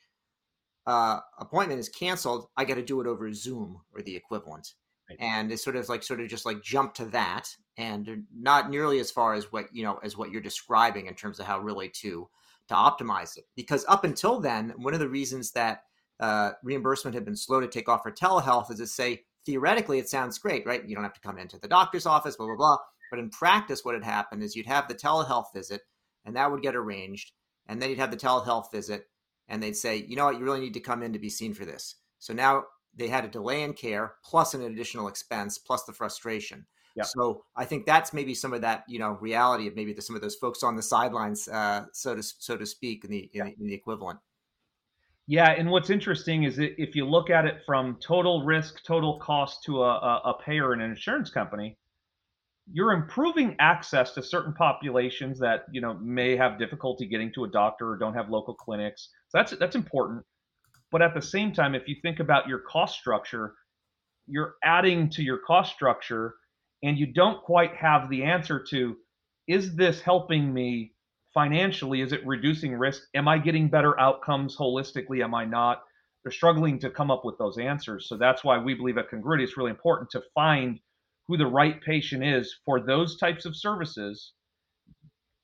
uh, 0.87 1.21
appointment 1.39 1.81
is 1.81 1.89
canceled. 1.89 2.47
I 2.57 2.65
got 2.65 2.75
to 2.75 2.83
do 2.83 3.01
it 3.01 3.07
over 3.07 3.33
Zoom 3.33 3.81
or 3.95 4.03
the 4.03 4.17
equivalent 4.17 4.75
and 5.19 5.53
it's 5.53 5.63
sort 5.63 5.77
of 5.77 5.89
like 5.89 6.03
sort 6.03 6.21
of 6.21 6.29
just 6.29 6.47
like 6.47 6.63
jump 6.63 6.95
to 6.95 7.05
that 7.07 7.49
and 7.77 8.25
not 8.35 8.71
nearly 8.71 8.99
as 8.99 9.11
far 9.11 9.35
as 9.35 9.53
what 9.53 9.67
you 9.73 9.83
know 9.83 9.99
as 10.03 10.17
what 10.17 10.31
you're 10.31 10.41
describing 10.41 11.07
in 11.07 11.15
terms 11.15 11.39
of 11.39 11.47
how 11.47 11.59
really 11.59 11.89
to 11.89 12.29
to 12.69 12.75
optimize 12.75 13.37
it 13.37 13.45
because 13.55 13.85
up 13.89 14.05
until 14.05 14.41
then 14.41 14.73
one 14.77 14.95
of 14.95 15.01
the 15.01 15.09
reasons 15.09 15.53
that 15.53 15.83
uh, 16.19 16.53
reimbursement 16.63 17.15
had 17.15 17.25
been 17.25 17.37
slow 17.37 17.61
to 17.61 17.69
take 17.69 17.89
off 17.89 18.03
for 18.03 18.11
telehealth 18.11 18.71
is 18.71 18.79
to 18.79 18.87
say 18.87 19.23
theoretically 19.47 19.99
it 19.99 20.09
sounds 20.09 20.39
great 20.39 20.67
right 20.67 20.87
you 20.87 20.95
don't 20.95 21.05
have 21.05 21.15
to 21.15 21.21
come 21.21 21.39
into 21.39 21.59
the 21.59 21.69
doctor's 21.69 22.07
office 22.07 22.37
blah 22.37 22.47
blah 22.47 22.57
blah 22.57 22.77
but 23.11 23.19
in 23.19 23.31
practice 23.31 23.85
what 23.85 23.95
had 23.95 24.05
happened 24.05 24.43
is 24.43 24.55
you'd 24.55 24.67
have 24.67 24.89
the 24.89 24.95
telehealth 24.95 25.53
visit 25.55 25.83
and 26.25 26.37
that 26.37 26.51
would 26.51 26.63
get 26.63 26.77
arranged 26.77 27.33
and 27.67 27.81
then 27.81 27.89
you'd 27.89 27.99
have 27.99 28.11
the 28.11 28.17
telehealth 28.17 28.71
visit 28.71 29.07
and 29.49 29.63
they'd 29.63 29.77
say 29.77 30.05
you 30.09 30.17
know 30.17 30.27
what 30.27 30.39
you 30.39 30.45
really 30.45 30.61
need 30.61 30.75
to 30.75 30.81
come 30.81 31.03
in 31.03 31.13
to 31.13 31.19
be 31.19 31.31
seen 31.31 31.55
for 31.55 31.65
this 31.65 31.97
so 32.19 32.35
now 32.35 32.65
they 32.97 33.09
had 33.09 33.25
a 33.25 33.29
delay 33.29 33.63
in 33.63 33.75
care 33.75 34.15
plus 34.25 34.55
an 34.55 34.63
additional 34.63 35.09
expense 35.09 35.59
plus 35.59 35.85
the 35.85 35.93
frustration. 35.93 36.67
Yeah. 36.97 37.05
So 37.05 37.45
I 37.55 37.67
think 37.67 37.85
that's 37.85 38.15
maybe 38.15 38.35
some 38.35 38.55
of 38.55 38.63
that, 38.63 38.85
you 38.89 38.99
know, 38.99 39.19
reality 39.21 39.67
of 39.67 39.77
maybe 39.77 39.93
the, 39.93 40.01
some 40.01 40.17
of 40.17 40.23
those 40.23 40.35
folks 40.35 40.63
on 40.63 40.77
the 40.77 40.83
sidelines, 40.83 41.47
uh, 41.47 41.85
so 41.93 42.15
to 42.15 42.23
so 42.23 42.57
to 42.57 42.65
speak, 42.65 43.05
in 43.05 43.11
the, 43.11 43.31
in, 43.35 43.55
in 43.61 43.67
the 43.67 43.75
equivalent. 43.75 44.19
Yeah, 45.29 45.51
and 45.51 45.71
what's 45.71 45.91
interesting 45.91 46.45
is 46.45 46.59
if 46.59 46.95
you 46.95 47.05
look 47.05 47.31
at 47.31 47.47
it 47.47 47.63
from 47.67 47.99
total 48.01 48.45
risk, 48.45 48.85
total 48.85 49.19
cost 49.19 49.65
to 49.65 49.83
a, 49.83 49.91
a, 49.91 50.23
a 50.31 50.35
payer 50.45 50.73
and 50.73 50.81
an 50.81 50.91
insurance 50.91 51.31
company, 51.31 51.77
you're 52.73 52.93
improving 52.93 53.57
access 53.59 54.13
to 54.13 54.23
certain 54.23 54.53
populations 54.55 55.39
that 55.41 55.65
you 55.73 55.81
know 55.81 55.95
may 55.95 56.37
have 56.37 56.59
difficulty 56.59 57.07
getting 57.07 57.33
to 57.35 57.45
a 57.45 57.49
doctor 57.49 57.91
or 57.91 57.97
don't 57.99 58.15
have 58.15 58.31
local 58.31 58.55
clinics. 58.55 59.11
So 59.29 59.39
that's 59.39 59.57
that's 59.59 59.77
important. 59.77 60.25
But 60.93 61.03
at 61.03 61.15
the 61.15 61.23
same 61.23 61.53
time, 61.53 61.75
if 61.75 61.89
you 61.89 61.97
think 62.03 62.21
about 62.21 62.49
your 62.49 62.61
cost 62.61 62.99
structure, 62.99 63.55
you're 64.29 64.55
adding 64.65 65.11
to 65.11 65.23
your 65.23 65.39
cost 65.39 65.73
structure 65.75 66.35
and 66.83 66.99
you 66.99 67.07
don't 67.13 67.43
quite 67.43 67.75
have 67.75 68.11
the 68.11 68.25
answer 68.25 68.65
to 68.71 68.97
is 69.49 69.77
this 69.77 70.01
helping 70.01 70.53
me 70.53 70.93
financially? 71.37 72.01
Is 72.01 72.13
it 72.13 72.27
reducing 72.27 72.73
risk? 72.73 73.03
Am 73.15 73.29
I 73.29 73.37
getting 73.37 73.69
better 73.69 74.01
outcomes 74.01 74.57
holistically? 74.57 75.23
Am 75.23 75.35
I 75.35 75.45
not? 75.45 75.83
They're 76.25 76.33
struggling 76.33 76.79
to 76.79 76.89
come 76.89 77.11
up 77.11 77.27
with 77.27 77.37
those 77.37 77.59
answers. 77.59 78.09
So 78.09 78.17
that's 78.17 78.43
why 78.43 78.59
we 78.59 78.73
believe 78.73 78.97
at 78.97 79.11
Congruity 79.11 79.45
it's 79.45 79.59
really 79.59 79.71
important 79.71 80.09
to 80.13 80.23
find 80.35 80.81
who 81.29 81.37
the 81.37 81.47
right 81.47 81.79
patient 81.83 82.25
is 82.25 82.57
for 82.65 82.81
those 82.81 83.19
types 83.19 83.45
of 83.45 83.55
services, 83.55 84.33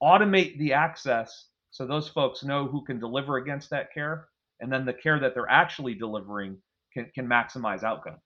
automate 0.03 0.57
the 0.57 0.73
access 0.73 1.49
so 1.71 1.87
those 1.87 2.09
folks 2.09 2.43
know 2.43 2.67
who 2.67 2.83
can 2.85 2.99
deliver 2.99 3.37
against 3.37 3.69
that 3.71 3.93
care, 3.93 4.29
and 4.61 4.73
then 4.73 4.87
the 4.87 4.95
care 4.95 5.21
that 5.21 5.35
they're 5.35 5.51
actually 5.51 5.95
delivering 5.95 6.57
can, 6.95 7.11
can 7.15 7.27
maximize 7.27 7.83
outcome. 7.83 8.17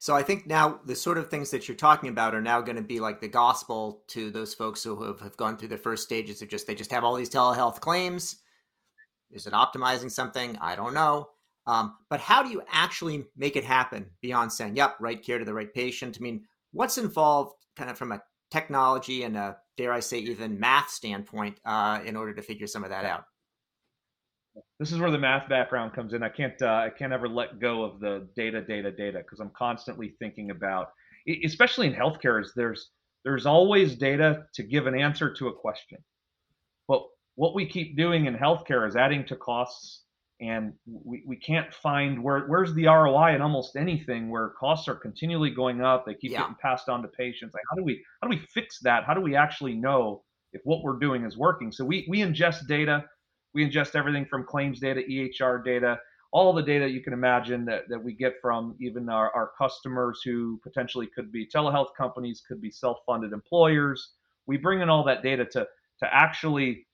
So 0.00 0.14
I 0.14 0.22
think 0.22 0.46
now 0.46 0.80
the 0.84 0.94
sort 0.94 1.18
of 1.18 1.28
things 1.28 1.50
that 1.50 1.66
you're 1.66 1.76
talking 1.76 2.08
about 2.08 2.34
are 2.34 2.40
now 2.40 2.60
going 2.60 2.76
to 2.76 2.82
be 2.82 3.00
like 3.00 3.20
the 3.20 3.28
gospel 3.28 4.02
to 4.08 4.30
those 4.30 4.54
folks 4.54 4.82
who 4.84 5.02
have, 5.02 5.20
have 5.20 5.36
gone 5.36 5.56
through 5.56 5.68
the 5.68 5.76
first 5.76 6.04
stages 6.04 6.40
of 6.40 6.48
just 6.48 6.66
they 6.66 6.74
just 6.74 6.92
have 6.92 7.02
all 7.02 7.16
these 7.16 7.30
telehealth 7.30 7.80
claims. 7.80 8.36
Is 9.32 9.46
it 9.46 9.52
optimizing 9.52 10.10
something? 10.10 10.56
I 10.60 10.76
don't 10.76 10.94
know. 10.94 11.30
Um, 11.66 11.96
but 12.08 12.20
how 12.20 12.42
do 12.42 12.48
you 12.48 12.62
actually 12.70 13.24
make 13.36 13.56
it 13.56 13.64
happen 13.64 14.06
beyond 14.22 14.52
saying, 14.52 14.76
"Yep, 14.76 14.96
right 15.00 15.22
care 15.22 15.38
to 15.38 15.44
the 15.44 15.52
right 15.52 15.72
patient"? 15.72 16.16
I 16.18 16.22
mean, 16.22 16.46
what's 16.72 16.96
involved, 16.96 17.56
kind 17.76 17.90
of 17.90 17.98
from 17.98 18.12
a 18.12 18.22
technology 18.50 19.24
and 19.24 19.36
a 19.36 19.58
dare 19.76 19.92
I 19.92 20.00
say 20.00 20.18
even 20.20 20.58
math 20.58 20.88
standpoint, 20.90 21.60
uh, 21.64 22.00
in 22.04 22.16
order 22.16 22.32
to 22.34 22.42
figure 22.42 22.66
some 22.66 22.84
of 22.84 22.90
that 22.90 23.04
out? 23.04 23.24
This 24.78 24.92
is 24.92 24.98
where 24.98 25.10
the 25.10 25.18
math 25.18 25.48
background 25.48 25.92
comes 25.92 26.12
in. 26.12 26.22
I 26.22 26.28
can't 26.28 26.60
uh, 26.62 26.66
I 26.66 26.90
can't 26.90 27.12
ever 27.12 27.28
let 27.28 27.58
go 27.58 27.82
of 27.82 28.00
the 28.00 28.28
data, 28.36 28.60
data, 28.60 28.90
data 28.90 29.18
because 29.18 29.40
I'm 29.40 29.50
constantly 29.56 30.14
thinking 30.18 30.50
about, 30.50 30.92
especially 31.44 31.86
in 31.86 31.94
healthcare, 31.94 32.40
is 32.42 32.52
there's 32.54 32.90
there's 33.24 33.46
always 33.46 33.96
data 33.96 34.44
to 34.54 34.62
give 34.62 34.86
an 34.86 34.98
answer 34.98 35.32
to 35.34 35.48
a 35.48 35.52
question, 35.52 35.98
but 36.86 37.02
what 37.34 37.54
we 37.54 37.66
keep 37.66 37.96
doing 37.96 38.26
in 38.26 38.36
healthcare 38.36 38.86
is 38.86 38.96
adding 38.96 39.24
to 39.26 39.36
costs, 39.36 40.02
and 40.40 40.72
we, 40.86 41.22
we 41.26 41.36
can't 41.36 41.72
find 41.74 42.22
where 42.22 42.46
where's 42.46 42.72
the 42.74 42.86
ROI 42.86 43.34
in 43.34 43.42
almost 43.42 43.76
anything 43.76 44.30
where 44.30 44.50
costs 44.50 44.88
are 44.88 44.96
continually 44.96 45.50
going 45.50 45.80
up. 45.80 46.06
They 46.06 46.14
keep 46.14 46.32
yeah. 46.32 46.40
getting 46.40 46.56
passed 46.62 46.88
on 46.88 47.02
to 47.02 47.08
patients. 47.08 47.54
Like 47.54 47.64
how 47.70 47.76
do 47.76 47.82
we 47.82 48.04
how 48.22 48.28
do 48.28 48.36
we 48.36 48.44
fix 48.54 48.78
that? 48.80 49.04
How 49.04 49.14
do 49.14 49.20
we 49.20 49.34
actually 49.34 49.74
know 49.74 50.22
if 50.52 50.60
what 50.64 50.82
we're 50.82 50.98
doing 50.98 51.24
is 51.24 51.36
working? 51.36 51.72
So 51.72 51.84
we 51.84 52.06
we 52.08 52.20
ingest 52.20 52.66
data 52.66 53.04
we 53.54 53.68
ingest 53.68 53.94
everything 53.94 54.26
from 54.26 54.44
claims 54.44 54.80
data, 54.80 55.02
EHR 55.08 55.64
data, 55.64 55.98
all 56.30 56.52
the 56.52 56.62
data 56.62 56.88
you 56.88 57.00
can 57.00 57.12
imagine 57.12 57.64
that, 57.64 57.88
that 57.88 58.02
we 58.02 58.12
get 58.12 58.34
from 58.42 58.76
even 58.80 59.08
our, 59.08 59.34
our 59.34 59.52
customers 59.56 60.20
who 60.24 60.60
potentially 60.62 61.08
could 61.14 61.32
be 61.32 61.46
telehealth 61.46 61.88
companies, 61.96 62.42
could 62.46 62.60
be 62.60 62.70
self-funded 62.70 63.32
employers. 63.32 64.12
We 64.46 64.58
bring 64.58 64.80
in 64.80 64.90
all 64.90 65.04
that 65.04 65.22
data 65.22 65.46
to, 65.46 65.66
to 66.00 66.14
actually 66.14 66.86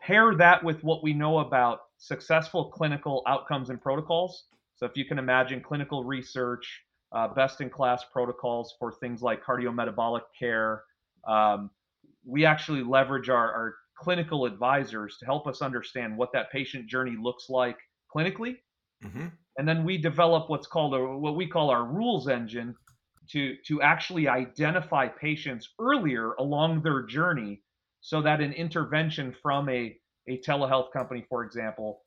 pair 0.00 0.34
that 0.34 0.62
with 0.62 0.82
what 0.82 1.02
we 1.02 1.12
know 1.12 1.38
about 1.38 1.80
successful 1.98 2.66
clinical 2.70 3.22
outcomes 3.26 3.70
and 3.70 3.80
protocols. 3.80 4.44
So 4.74 4.86
if 4.86 4.96
you 4.96 5.04
can 5.04 5.18
imagine 5.18 5.60
clinical 5.60 6.04
research, 6.04 6.82
uh, 7.12 7.28
best-in-class 7.28 8.04
protocols 8.12 8.74
for 8.78 8.92
things 8.92 9.22
like 9.22 9.44
cardiometabolic 9.44 10.22
care, 10.36 10.82
um, 11.28 11.70
we 12.26 12.44
actually 12.44 12.82
leverage 12.82 13.28
our, 13.28 13.52
our 13.52 13.74
clinical 13.98 14.44
advisors 14.44 15.16
to 15.18 15.26
help 15.26 15.46
us 15.46 15.62
understand 15.62 16.16
what 16.16 16.32
that 16.32 16.50
patient 16.50 16.88
journey 16.88 17.16
looks 17.20 17.48
like 17.48 17.78
clinically. 18.14 18.56
Mm-hmm. 19.04 19.26
And 19.58 19.68
then 19.68 19.84
we 19.84 19.98
develop 19.98 20.50
what's 20.50 20.66
called 20.66 20.94
a, 20.94 20.98
what 20.98 21.36
we 21.36 21.46
call 21.46 21.70
our 21.70 21.84
rules 21.84 22.28
engine 22.28 22.74
to, 23.30 23.56
to 23.66 23.82
actually 23.82 24.28
identify 24.28 25.08
patients 25.08 25.68
earlier 25.78 26.32
along 26.34 26.82
their 26.82 27.02
journey 27.02 27.62
so 28.00 28.20
that 28.22 28.40
an 28.40 28.52
intervention 28.52 29.34
from 29.42 29.68
a, 29.68 29.96
a 30.28 30.38
telehealth 30.46 30.92
company, 30.92 31.24
for 31.28 31.44
example, 31.44 32.02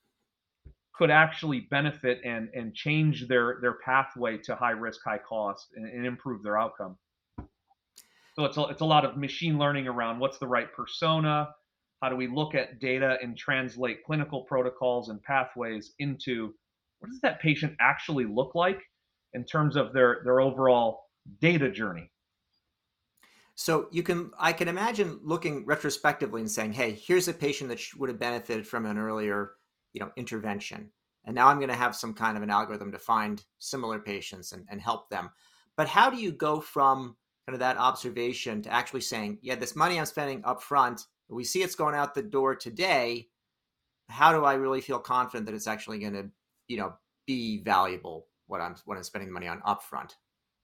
could 0.94 1.10
actually 1.12 1.62
benefit 1.72 2.20
and, 2.26 2.50
and 2.54 2.74
change 2.74 3.28
their, 3.28 3.60
their 3.62 3.78
pathway 3.86 4.38
to 4.38 4.56
high 4.56 4.72
risk, 4.72 5.00
high 5.06 5.20
cost 5.20 5.68
and, 5.76 5.86
and 5.86 6.06
improve 6.06 6.44
their 6.44 6.58
outcome. 6.58 6.98
So 8.36 8.46
it's 8.46 8.58
a, 8.58 8.64
it's 8.66 8.82
a 8.82 8.86
lot 8.86 9.06
of 9.06 9.18
machine 9.18 9.58
learning 9.58 9.88
around 9.88 10.20
what's 10.20 10.38
the 10.38 10.48
right 10.48 10.72
persona, 10.72 11.50
how 12.02 12.10
do 12.10 12.16
we 12.16 12.28
look 12.28 12.56
at 12.56 12.80
data 12.80 13.18
and 13.22 13.38
translate 13.38 14.04
clinical 14.06 14.42
protocols 14.44 15.10
and 15.10 15.22
pathways 15.24 15.94
into 16.00 16.54
what 17.00 17.10
does 17.10 17.22
that 17.22 17.42
patient 17.42 17.76
actually 17.80 18.26
look 18.26 18.56
like 18.56 18.82
in 19.34 19.44
terms 19.44 19.76
of 19.76 19.94
their, 19.94 20.22
their 20.24 20.42
overall 20.42 21.06
data 21.42 21.70
journey? 21.70 22.12
So 23.56 23.88
you 23.92 24.04
can, 24.04 24.32
I 24.38 24.54
can 24.54 24.68
imagine 24.68 25.20
looking 25.24 25.66
retrospectively 25.66 26.42
and 26.42 26.52
saying, 26.52 26.74
"Hey, 26.74 26.92
here's 26.92 27.28
a 27.28 27.34
patient 27.34 27.70
that 27.70 27.82
would 27.98 28.10
have 28.10 28.20
benefited 28.20 28.68
from 28.68 28.86
an 28.86 29.00
earlier, 29.00 29.54
you 29.94 30.00
know, 30.00 30.12
intervention, 30.16 30.92
and 31.26 31.34
now 31.34 31.48
I'm 31.48 31.58
going 31.58 31.70
to 31.70 31.76
have 31.76 31.96
some 31.96 32.14
kind 32.14 32.38
of 32.38 32.44
an 32.44 32.52
algorithm 32.52 32.92
to 32.92 33.00
find 33.00 33.44
similar 33.58 33.98
patients 33.98 34.52
and, 34.52 34.66
and 34.70 34.80
help 34.80 35.10
them." 35.10 35.32
But 35.76 35.88
how 35.88 36.12
do 36.12 36.18
you 36.18 36.32
go 36.32 36.62
from 36.62 37.16
kind 37.48 37.56
of 37.56 37.60
that 37.60 37.78
observation 37.78 38.62
to 38.62 38.72
actually 38.72 39.02
saying, 39.02 39.40
"Yeah, 39.42 39.56
this 39.56 39.76
money 39.76 39.98
I'm 39.98 40.06
spending 40.06 40.46
up 40.46 40.62
front 40.62 41.02
we 41.30 41.44
see 41.44 41.62
it's 41.62 41.76
going 41.76 41.96
out 41.96 42.16
the 42.16 42.22
door 42.22 42.56
today 42.56 43.28
how 44.10 44.32
do 44.32 44.46
i 44.46 44.54
really 44.54 44.82
feel 44.82 45.00
confident 45.00 45.46
that 45.46 45.56
it's 45.56 45.68
actually 45.68 46.00
going 46.00 46.14
to 46.14 46.30
you 46.68 46.78
know 46.78 46.94
be 47.26 47.62
valuable 47.64 48.28
what 48.48 48.62
i'm 48.62 48.76
what 48.86 48.98
i'm 48.98 49.04
spending 49.04 49.28
the 49.28 49.34
money 49.34 49.48
on 49.48 49.62
upfront? 49.62 50.16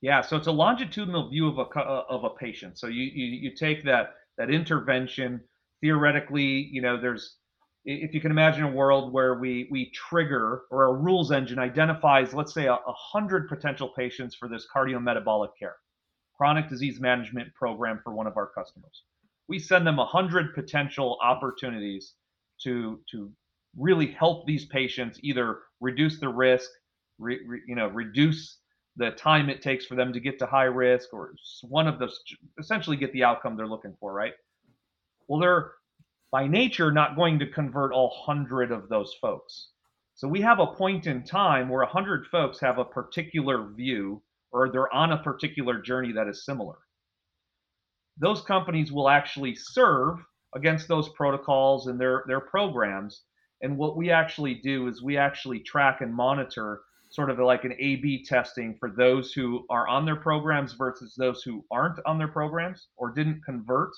Yeah 0.01 0.22
so 0.22 0.36
it's 0.38 0.48
a 0.48 0.51
longitudinal 0.51 1.29
view 1.29 1.48
of 1.48 1.58
a 1.60 1.79
of 1.79 2.24
a 2.25 2.29
patient. 2.32 2.77
So 2.77 2.88
you 2.88 3.03
you, 3.03 3.50
you 3.50 3.55
take 3.55 3.84
that 3.86 4.15
that 4.38 4.50
intervention 4.50 5.41
theoretically 5.82 6.70
you 6.72 6.82
know 6.82 7.00
there's 7.00 7.38
if 7.86 8.13
you 8.13 8.22
can 8.22 8.32
imagine 8.32 8.63
a 8.63 8.72
world 8.72 9.12
where 9.12 9.36
we 9.36 9.67
we 9.72 9.91
trigger 9.91 10.63
or 10.72 10.86
a 10.86 10.93
rules 10.93 11.32
engine 11.32 11.60
identifies 11.60 12.34
let's 12.34 12.53
say 12.53 12.67
a, 12.67 12.74
a 12.74 12.93
hundred 12.93 13.48
potential 13.50 13.89
patients 13.89 14.36
for 14.36 14.48
this 14.48 14.65
cardiometabolic 14.74 15.50
care 15.60 15.75
chronic 16.36 16.70
disease 16.70 17.00
management 17.00 17.53
program 17.53 18.00
for 18.03 18.13
one 18.13 18.27
of 18.27 18.38
our 18.38 18.48
customers 18.48 19.03
we 19.47 19.59
send 19.59 19.85
them 19.85 19.97
100 19.97 20.53
potential 20.53 21.17
opportunities 21.21 22.13
to 22.63 23.00
to 23.12 23.31
really 23.77 24.07
help 24.07 24.45
these 24.45 24.65
patients 24.65 25.19
either 25.23 25.59
reduce 25.81 26.19
the 26.19 26.29
risk 26.29 26.69
re, 27.19 27.39
re, 27.45 27.62
you 27.67 27.75
know 27.75 27.88
reduce 27.88 28.59
the 28.95 29.12
time 29.12 29.50
it 29.50 29.62
takes 29.62 29.85
for 29.85 29.95
them 29.95 30.13
to 30.13 30.19
get 30.19 30.38
to 30.38 30.45
high 30.45 30.63
risk 30.63 31.13
or 31.13 31.33
one 31.63 31.88
of 31.88 31.97
those 31.97 32.19
essentially 32.59 32.95
get 32.95 33.12
the 33.13 33.23
outcome 33.23 33.57
they're 33.57 33.67
looking 33.67 33.95
for 34.00 34.13
right? 34.13 34.33
Well 35.27 35.39
they're 35.39 35.71
by 36.31 36.47
nature 36.47 36.91
not 36.91 37.15
going 37.15 37.38
to 37.39 37.47
convert 37.47 37.91
all 37.91 38.09
100 38.25 38.71
of 38.71 38.89
those 38.89 39.13
folks. 39.21 39.69
So 40.15 40.27
we 40.27 40.41
have 40.41 40.59
a 40.59 40.67
point 40.67 41.05
in 41.05 41.23
time 41.23 41.69
where 41.69 41.83
100 41.83 42.25
folks 42.27 42.59
have 42.59 42.79
a 42.79 42.85
particular 42.85 43.69
view 43.71 44.21
or 44.51 44.71
they're 44.71 44.93
on 44.93 45.12
a 45.12 45.21
particular 45.23 45.79
journey 45.79 46.12
that 46.13 46.27
is 46.27 46.45
similar 46.45 46.77
those 48.17 48.41
companies 48.41 48.91
will 48.91 49.10
actually 49.10 49.55
serve 49.55 50.20
against 50.55 50.88
those 50.88 51.10
protocols 51.10 51.88
and 51.88 52.00
their 52.00 52.24
their 52.27 52.41
programs. 52.41 53.24
And 53.62 53.77
what 53.77 53.96
we 53.96 54.12
actually 54.12 54.55
do 54.55 54.88
is 54.88 55.01
we 55.01 55.17
actually 55.17 55.60
track 55.62 56.01
and 56.01 56.13
monitor 56.13 56.82
sort 57.10 57.29
of 57.29 57.39
like 57.39 57.63
an 57.63 57.74
A/B 57.79 58.25
testing 58.25 58.75
for 58.79 58.89
those 58.89 59.34
who 59.34 59.65
are 59.70 59.88
on 59.88 60.05
their 60.05 60.15
programs 60.15 60.74
versus 60.74 61.15
those 61.17 61.43
who 61.43 61.63
aren't 61.72 62.00
on 62.05 62.17
their 62.17 62.27
programs 62.27 62.88
or 62.98 63.12
didn't 63.12 63.43
convert. 63.46 63.91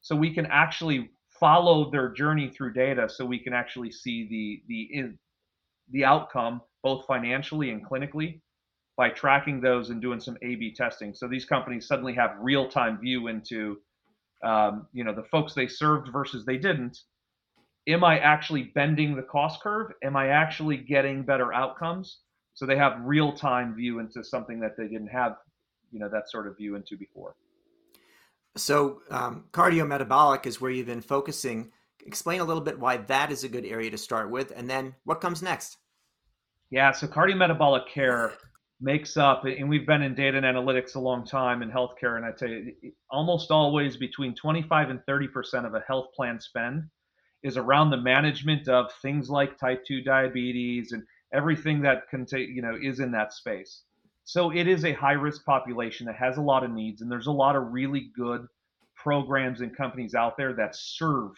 So 0.00 0.16
we 0.16 0.34
can 0.34 0.46
actually 0.46 1.10
follow 1.28 1.90
their 1.90 2.10
journey 2.10 2.48
through 2.50 2.72
data, 2.72 3.08
so 3.08 3.24
we 3.24 3.38
can 3.38 3.52
actually 3.52 3.92
see 3.92 4.28
the 4.28 4.62
the 4.68 4.98
in 4.98 5.18
the 5.90 6.04
outcome 6.04 6.60
both 6.82 7.06
financially 7.06 7.70
and 7.70 7.84
clinically 7.88 8.40
by 8.96 9.08
tracking 9.08 9.60
those 9.60 9.90
and 9.90 10.00
doing 10.02 10.20
some 10.20 10.36
A/B 10.42 10.74
testing. 10.74 11.14
So 11.14 11.26
these 11.26 11.44
companies 11.44 11.86
suddenly 11.86 12.14
have 12.14 12.36
real-time 12.40 12.98
view 13.00 13.28
into, 13.28 13.78
um, 14.44 14.86
you 14.92 15.02
know, 15.04 15.14
the 15.14 15.24
folks 15.24 15.54
they 15.54 15.66
served 15.66 16.10
versus 16.12 16.44
they 16.44 16.58
didn't. 16.58 16.98
Am 17.88 18.04
I 18.04 18.18
actually 18.18 18.64
bending 18.74 19.16
the 19.16 19.22
cost 19.22 19.60
curve? 19.60 19.92
Am 20.04 20.14
I 20.14 20.28
actually 20.28 20.76
getting 20.76 21.22
better 21.22 21.52
outcomes? 21.52 22.20
So 22.54 22.66
they 22.66 22.76
have 22.76 23.00
real-time 23.02 23.74
view 23.74 23.98
into 23.98 24.22
something 24.22 24.60
that 24.60 24.76
they 24.76 24.84
didn't 24.84 25.08
have, 25.08 25.36
you 25.90 25.98
know, 25.98 26.08
that 26.10 26.30
sort 26.30 26.46
of 26.46 26.56
view 26.56 26.76
into 26.76 26.96
before. 26.96 27.34
So 28.56 29.00
um, 29.10 29.46
cardiometabolic 29.52 30.44
is 30.44 30.60
where 30.60 30.70
you've 30.70 30.86
been 30.86 31.00
focusing. 31.00 31.72
Explain 32.04 32.40
a 32.40 32.44
little 32.44 32.62
bit 32.62 32.78
why 32.78 32.98
that 32.98 33.32
is 33.32 33.42
a 33.42 33.48
good 33.48 33.64
area 33.64 33.90
to 33.90 33.96
start 33.96 34.30
with, 34.30 34.52
and 34.54 34.68
then 34.68 34.94
what 35.04 35.22
comes 35.22 35.40
next. 35.40 35.78
Yeah, 36.70 36.92
so 36.92 37.06
cardiometabolic 37.06 37.88
care 37.88 38.34
makes 38.82 39.16
up, 39.16 39.44
and 39.44 39.68
we've 39.68 39.86
been 39.86 40.02
in 40.02 40.14
data 40.14 40.36
and 40.36 40.46
analytics 40.46 40.96
a 40.96 41.00
long 41.00 41.24
time 41.24 41.62
in 41.62 41.70
healthcare, 41.70 42.16
and 42.16 42.24
I 42.24 42.32
tell 42.32 42.48
you, 42.48 42.74
almost 43.10 43.50
always 43.50 43.96
between 43.96 44.34
25 44.34 44.90
and 44.90 45.04
30 45.06 45.28
percent 45.28 45.66
of 45.66 45.74
a 45.74 45.80
health 45.80 46.12
plan 46.14 46.40
spend 46.40 46.84
is 47.42 47.56
around 47.56 47.90
the 47.90 47.96
management 47.96 48.68
of 48.68 48.92
things 49.02 49.28
like 49.28 49.58
type 49.58 49.84
2 49.84 50.02
diabetes 50.02 50.92
and 50.92 51.02
everything 51.32 51.82
that 51.82 52.08
can 52.08 52.24
take, 52.24 52.48
you 52.48 52.62
know, 52.62 52.76
is 52.80 53.00
in 53.00 53.10
that 53.12 53.32
space. 53.32 53.82
So 54.24 54.52
it 54.52 54.68
is 54.68 54.84
a 54.84 54.92
high 54.92 55.12
risk 55.12 55.44
population 55.44 56.06
that 56.06 56.16
has 56.16 56.36
a 56.36 56.42
lot 56.42 56.64
of 56.64 56.70
needs, 56.70 57.02
and 57.02 57.10
there's 57.10 57.26
a 57.26 57.32
lot 57.32 57.56
of 57.56 57.72
really 57.72 58.10
good 58.16 58.46
programs 58.94 59.60
and 59.60 59.76
companies 59.76 60.14
out 60.14 60.36
there 60.36 60.52
that 60.54 60.76
serve 60.76 61.32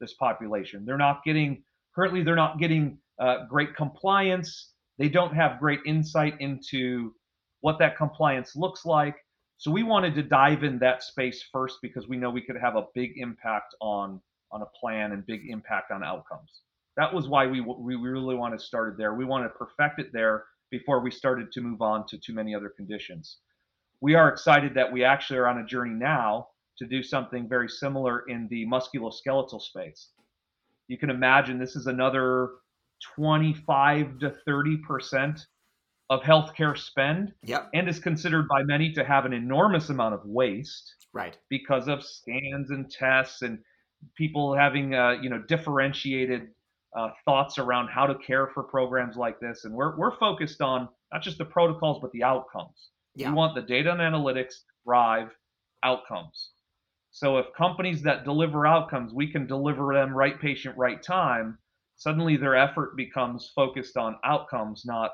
this 0.00 0.12
population. 0.14 0.84
They're 0.84 0.98
not 0.98 1.24
getting 1.24 1.62
currently 1.94 2.22
they're 2.22 2.36
not 2.36 2.58
getting 2.58 2.98
uh, 3.18 3.46
great 3.46 3.74
compliance. 3.74 4.72
They 4.98 5.08
don't 5.08 5.34
have 5.34 5.60
great 5.60 5.80
insight 5.86 6.40
into 6.40 7.14
what 7.60 7.78
that 7.78 7.96
compliance 7.96 8.56
looks 8.56 8.84
like. 8.84 9.16
So 9.58 9.70
we 9.70 9.82
wanted 9.82 10.14
to 10.14 10.22
dive 10.22 10.64
in 10.64 10.78
that 10.80 11.02
space 11.02 11.44
first 11.52 11.78
because 11.82 12.08
we 12.08 12.16
know 12.16 12.30
we 12.30 12.42
could 12.42 12.56
have 12.56 12.76
a 12.76 12.86
big 12.94 13.12
impact 13.16 13.74
on 13.80 14.20
on 14.52 14.62
a 14.62 14.66
plan 14.66 15.12
and 15.12 15.26
big 15.26 15.48
impact 15.48 15.90
on 15.90 16.04
outcomes. 16.04 16.60
That 16.96 17.12
was 17.12 17.28
why 17.28 17.46
we 17.46 17.60
we 17.60 17.96
really 17.96 18.34
wanted 18.34 18.58
to 18.58 18.64
start 18.64 18.92
it 18.92 18.98
there. 18.98 19.14
We 19.14 19.24
wanted 19.24 19.48
to 19.48 19.54
perfect 19.54 19.98
it 19.98 20.12
there 20.12 20.44
before 20.70 21.00
we 21.00 21.10
started 21.10 21.52
to 21.52 21.60
move 21.60 21.82
on 21.82 22.06
to 22.08 22.18
too 22.18 22.34
many 22.34 22.54
other 22.54 22.68
conditions. 22.68 23.38
We 24.00 24.14
are 24.14 24.28
excited 24.28 24.74
that 24.74 24.92
we 24.92 25.04
actually 25.04 25.38
are 25.38 25.48
on 25.48 25.58
a 25.58 25.66
journey 25.66 25.94
now 25.94 26.48
to 26.78 26.86
do 26.86 27.02
something 27.02 27.48
very 27.48 27.68
similar 27.68 28.28
in 28.28 28.46
the 28.48 28.66
musculoskeletal 28.66 29.60
space. 29.60 30.10
You 30.88 30.98
can 30.98 31.10
imagine 31.10 31.58
this 31.58 31.76
is 31.76 31.86
another 31.86 32.50
25 33.14 34.18
to 34.20 34.30
30 34.44 34.76
percent 34.78 35.46
of 36.08 36.20
healthcare 36.22 36.76
spend 36.76 37.32
yep. 37.42 37.68
and 37.74 37.88
is 37.88 37.98
considered 37.98 38.46
by 38.48 38.62
many 38.62 38.92
to 38.92 39.04
have 39.04 39.24
an 39.24 39.32
enormous 39.32 39.90
amount 39.90 40.14
of 40.14 40.20
waste 40.24 40.94
right 41.12 41.36
because 41.50 41.88
of 41.88 42.04
scans 42.04 42.70
and 42.70 42.90
tests 42.90 43.42
and 43.42 43.58
people 44.16 44.54
having 44.54 44.94
uh, 44.94 45.16
you 45.20 45.28
know 45.28 45.42
differentiated 45.48 46.48
uh, 46.96 47.08
thoughts 47.24 47.58
around 47.58 47.88
how 47.88 48.06
to 48.06 48.14
care 48.14 48.48
for 48.54 48.62
programs 48.62 49.16
like 49.16 49.40
this 49.40 49.64
and 49.64 49.74
we're, 49.74 49.96
we're 49.96 50.16
focused 50.16 50.60
on 50.60 50.88
not 51.12 51.22
just 51.22 51.38
the 51.38 51.44
protocols 51.44 51.98
but 52.00 52.12
the 52.12 52.22
outcomes 52.22 52.90
yeah. 53.14 53.28
we 53.28 53.34
want 53.34 53.54
the 53.54 53.62
data 53.62 53.90
and 53.90 54.00
analytics 54.00 54.48
to 54.48 54.72
drive 54.86 55.28
outcomes 55.82 56.52
so 57.10 57.38
if 57.38 57.46
companies 57.56 58.02
that 58.02 58.24
deliver 58.24 58.66
outcomes 58.66 59.12
we 59.12 59.30
can 59.30 59.46
deliver 59.46 59.92
them 59.92 60.14
right 60.14 60.40
patient 60.40 60.76
right 60.78 61.02
time 61.02 61.58
suddenly 61.96 62.36
their 62.36 62.56
effort 62.56 62.96
becomes 62.96 63.50
focused 63.54 63.96
on 63.96 64.16
outcomes 64.24 64.84
not 64.84 65.12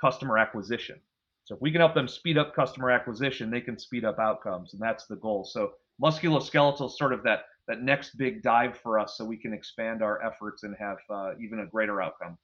customer 0.00 0.38
acquisition. 0.38 1.00
So 1.44 1.54
if 1.54 1.62
we 1.62 1.70
can 1.70 1.80
help 1.80 1.94
them 1.94 2.08
speed 2.08 2.36
up 2.36 2.54
customer 2.54 2.90
acquisition, 2.90 3.50
they 3.50 3.62
can 3.62 3.78
speed 3.78 4.04
up 4.04 4.18
outcomes, 4.18 4.74
and 4.74 4.82
that's 4.82 5.06
the 5.06 5.16
goal. 5.16 5.44
So 5.44 5.72
musculoskeletal 6.02 6.86
is 6.86 6.98
sort 6.98 7.12
of 7.12 7.22
that 7.24 7.46
that 7.68 7.82
next 7.82 8.16
big 8.16 8.42
dive 8.42 8.78
for 8.78 8.98
us, 8.98 9.16
so 9.16 9.24
we 9.24 9.36
can 9.36 9.52
expand 9.52 10.02
our 10.02 10.22
efforts 10.22 10.62
and 10.62 10.74
have 10.78 10.98
uh, 11.10 11.32
even 11.40 11.60
a 11.60 11.66
greater 11.66 12.00
outcome. 12.02 12.36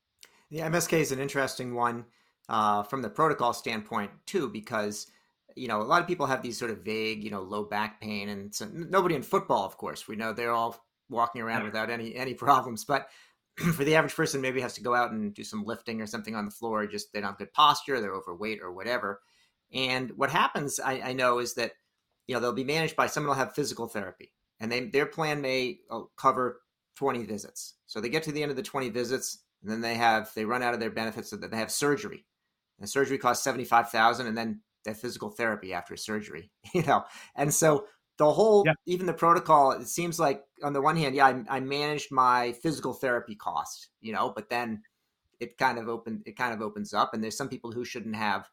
The 0.51 0.59
MSK 0.59 0.95
is 0.95 1.13
an 1.13 1.19
interesting 1.19 1.75
one 1.75 2.05
uh, 2.49 2.83
from 2.83 3.03
the 3.03 3.09
protocol 3.09 3.53
standpoint 3.53 4.11
too, 4.27 4.49
because 4.49 5.07
you 5.55 5.69
know 5.69 5.81
a 5.81 5.85
lot 5.85 6.01
of 6.01 6.09
people 6.09 6.27
have 6.27 6.43
these 6.43 6.59
sort 6.59 6.71
of 6.71 6.79
vague, 6.79 7.23
you 7.23 7.31
know, 7.31 7.43
low 7.43 7.65
back 7.65 8.01
pain, 8.01 8.31
and 8.31 8.55
so, 8.55 8.67
nobody 8.73 9.15
in 9.15 9.23
football, 9.23 9.65
of 9.65 9.77
course, 9.77 10.09
we 10.09 10.17
know 10.17 10.33
they're 10.33 10.53
all 10.53 10.83
walking 11.11 11.43
around 11.43 11.65
without 11.65 11.91
any 11.91 12.15
any 12.15 12.35
problems, 12.35 12.85
but 12.85 13.09
for 13.75 13.85
the 13.85 13.95
average 13.95 14.15
person 14.15 14.41
maybe 14.41 14.61
has 14.61 14.75
to 14.75 14.83
go 14.83 14.95
out 14.95 15.13
and 15.13 15.35
do 15.35 15.45
some 15.45 15.65
lifting 15.65 16.01
or 16.01 16.07
something 16.07 16.35
on 16.35 16.45
the 16.45 16.51
floor 16.51 16.87
just 16.87 17.13
they 17.13 17.21
don't 17.21 17.31
have 17.31 17.39
good 17.39 17.53
posture 17.53 18.01
they're 18.01 18.15
overweight 18.15 18.61
or 18.63 18.73
whatever. 18.73 19.21
And 19.73 20.11
what 20.17 20.31
happens 20.31 20.81
I, 20.81 21.01
I 21.01 21.13
know 21.13 21.39
is 21.39 21.55
that 21.55 21.73
you 22.27 22.35
know 22.35 22.41
they'll 22.41 22.53
be 22.53 22.65
managed 22.65 22.97
by 22.97 23.07
someone 23.07 23.29
will 23.29 23.45
have 23.45 23.55
physical 23.55 23.87
therapy 23.87 24.33
and 24.61 24.71
they, 24.71 24.87
their 24.87 25.07
plan 25.07 25.41
may 25.41 25.79
uh, 25.91 26.03
cover 26.17 26.61
20 26.97 27.25
visits. 27.25 27.75
So 27.87 28.01
they 28.01 28.09
get 28.09 28.23
to 28.25 28.33
the 28.33 28.43
end 28.43 28.51
of 28.51 28.57
the 28.57 28.63
20 28.63 28.91
visits 28.91 29.43
and 29.63 29.71
then 29.71 29.81
they 29.81 29.95
have 29.95 30.31
they 30.35 30.45
run 30.45 30.63
out 30.63 30.75
of 30.75 30.81
their 30.81 30.91
benefits 30.91 31.31
so 31.31 31.37
that 31.37 31.51
they 31.51 31.57
have 31.57 31.71
surgery. 31.71 32.25
And 32.81 32.89
surgery 32.89 33.19
costs 33.19 33.45
75000 33.45 34.27
and 34.27 34.37
then 34.37 34.61
have 34.87 34.99
physical 34.99 35.31
therapy 35.31 35.73
after 35.73 35.97
surgery 35.97 36.51
you 36.75 36.83
know? 36.83 37.05
And 37.37 37.55
so 37.55 37.87
the 38.19 38.31
whole 38.31 38.63
yeah. 38.65 38.75
even 38.87 39.07
the 39.07 39.13
protocol 39.13 39.73
it 39.73 39.89
seems 39.89 40.19
like 40.19 40.43
on 40.63 40.73
the 40.73 40.81
one 40.81 40.97
hand 40.97 41.15
yeah 41.15 41.27
I, 41.27 41.57
I, 41.57 41.61
managed 41.61 42.13
my 42.13 42.53
physical 42.63 42.93
therapy 42.93 43.35
cost 43.35 43.89
you 44.01 44.13
know 44.13 44.33
but 44.35 44.49
then 44.49 44.83
it 45.41 45.59
kind 45.59 45.79
of 45.79 45.89
open 45.89 46.23
it 46.25 46.37
kind 46.37 46.55
of 46.55 46.63
opens 46.63 46.95
up 46.95 47.13
and 47.13 47.23
there's 47.23 47.37
some 47.37 47.49
people 47.49 47.73
who 47.73 47.85
shouldn't 47.85 48.17
have 48.17 48.49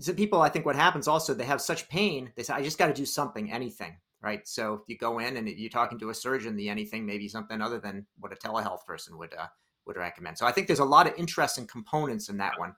some 0.00 0.16
people 0.16 0.40
i 0.42 0.48
think 0.48 0.66
what 0.66 0.76
happens 0.76 1.06
also 1.06 1.32
they 1.32 1.44
have 1.44 1.60
such 1.60 1.88
pain 1.88 2.32
they 2.36 2.42
say 2.42 2.54
i 2.54 2.62
just 2.62 2.78
got 2.78 2.88
to 2.88 2.94
do 2.94 3.06
something 3.06 3.52
anything 3.52 3.96
right? 4.20 4.46
So 4.46 4.82
you 4.86 4.96
go 4.96 5.18
in 5.18 5.36
and 5.36 5.48
you're 5.48 5.70
talking 5.70 5.98
to 6.00 6.10
a 6.10 6.14
surgeon 6.14 6.56
the 6.56 6.68
anything 6.68 7.06
maybe 7.06 7.28
something 7.28 7.60
other 7.60 7.78
than 7.78 8.06
what 8.18 8.32
a 8.32 8.36
telehealth 8.36 8.84
person 8.84 9.16
would 9.18 9.34
uh, 9.34 9.46
would 9.86 9.96
recommend. 9.96 10.38
So 10.38 10.46
i 10.46 10.52
think 10.52 10.66
there's 10.66 10.78
a 10.78 10.84
lot 10.84 11.06
of 11.06 11.14
interesting 11.16 11.66
components 11.66 12.28
in 12.28 12.38
that 12.38 12.58
one 12.58 12.74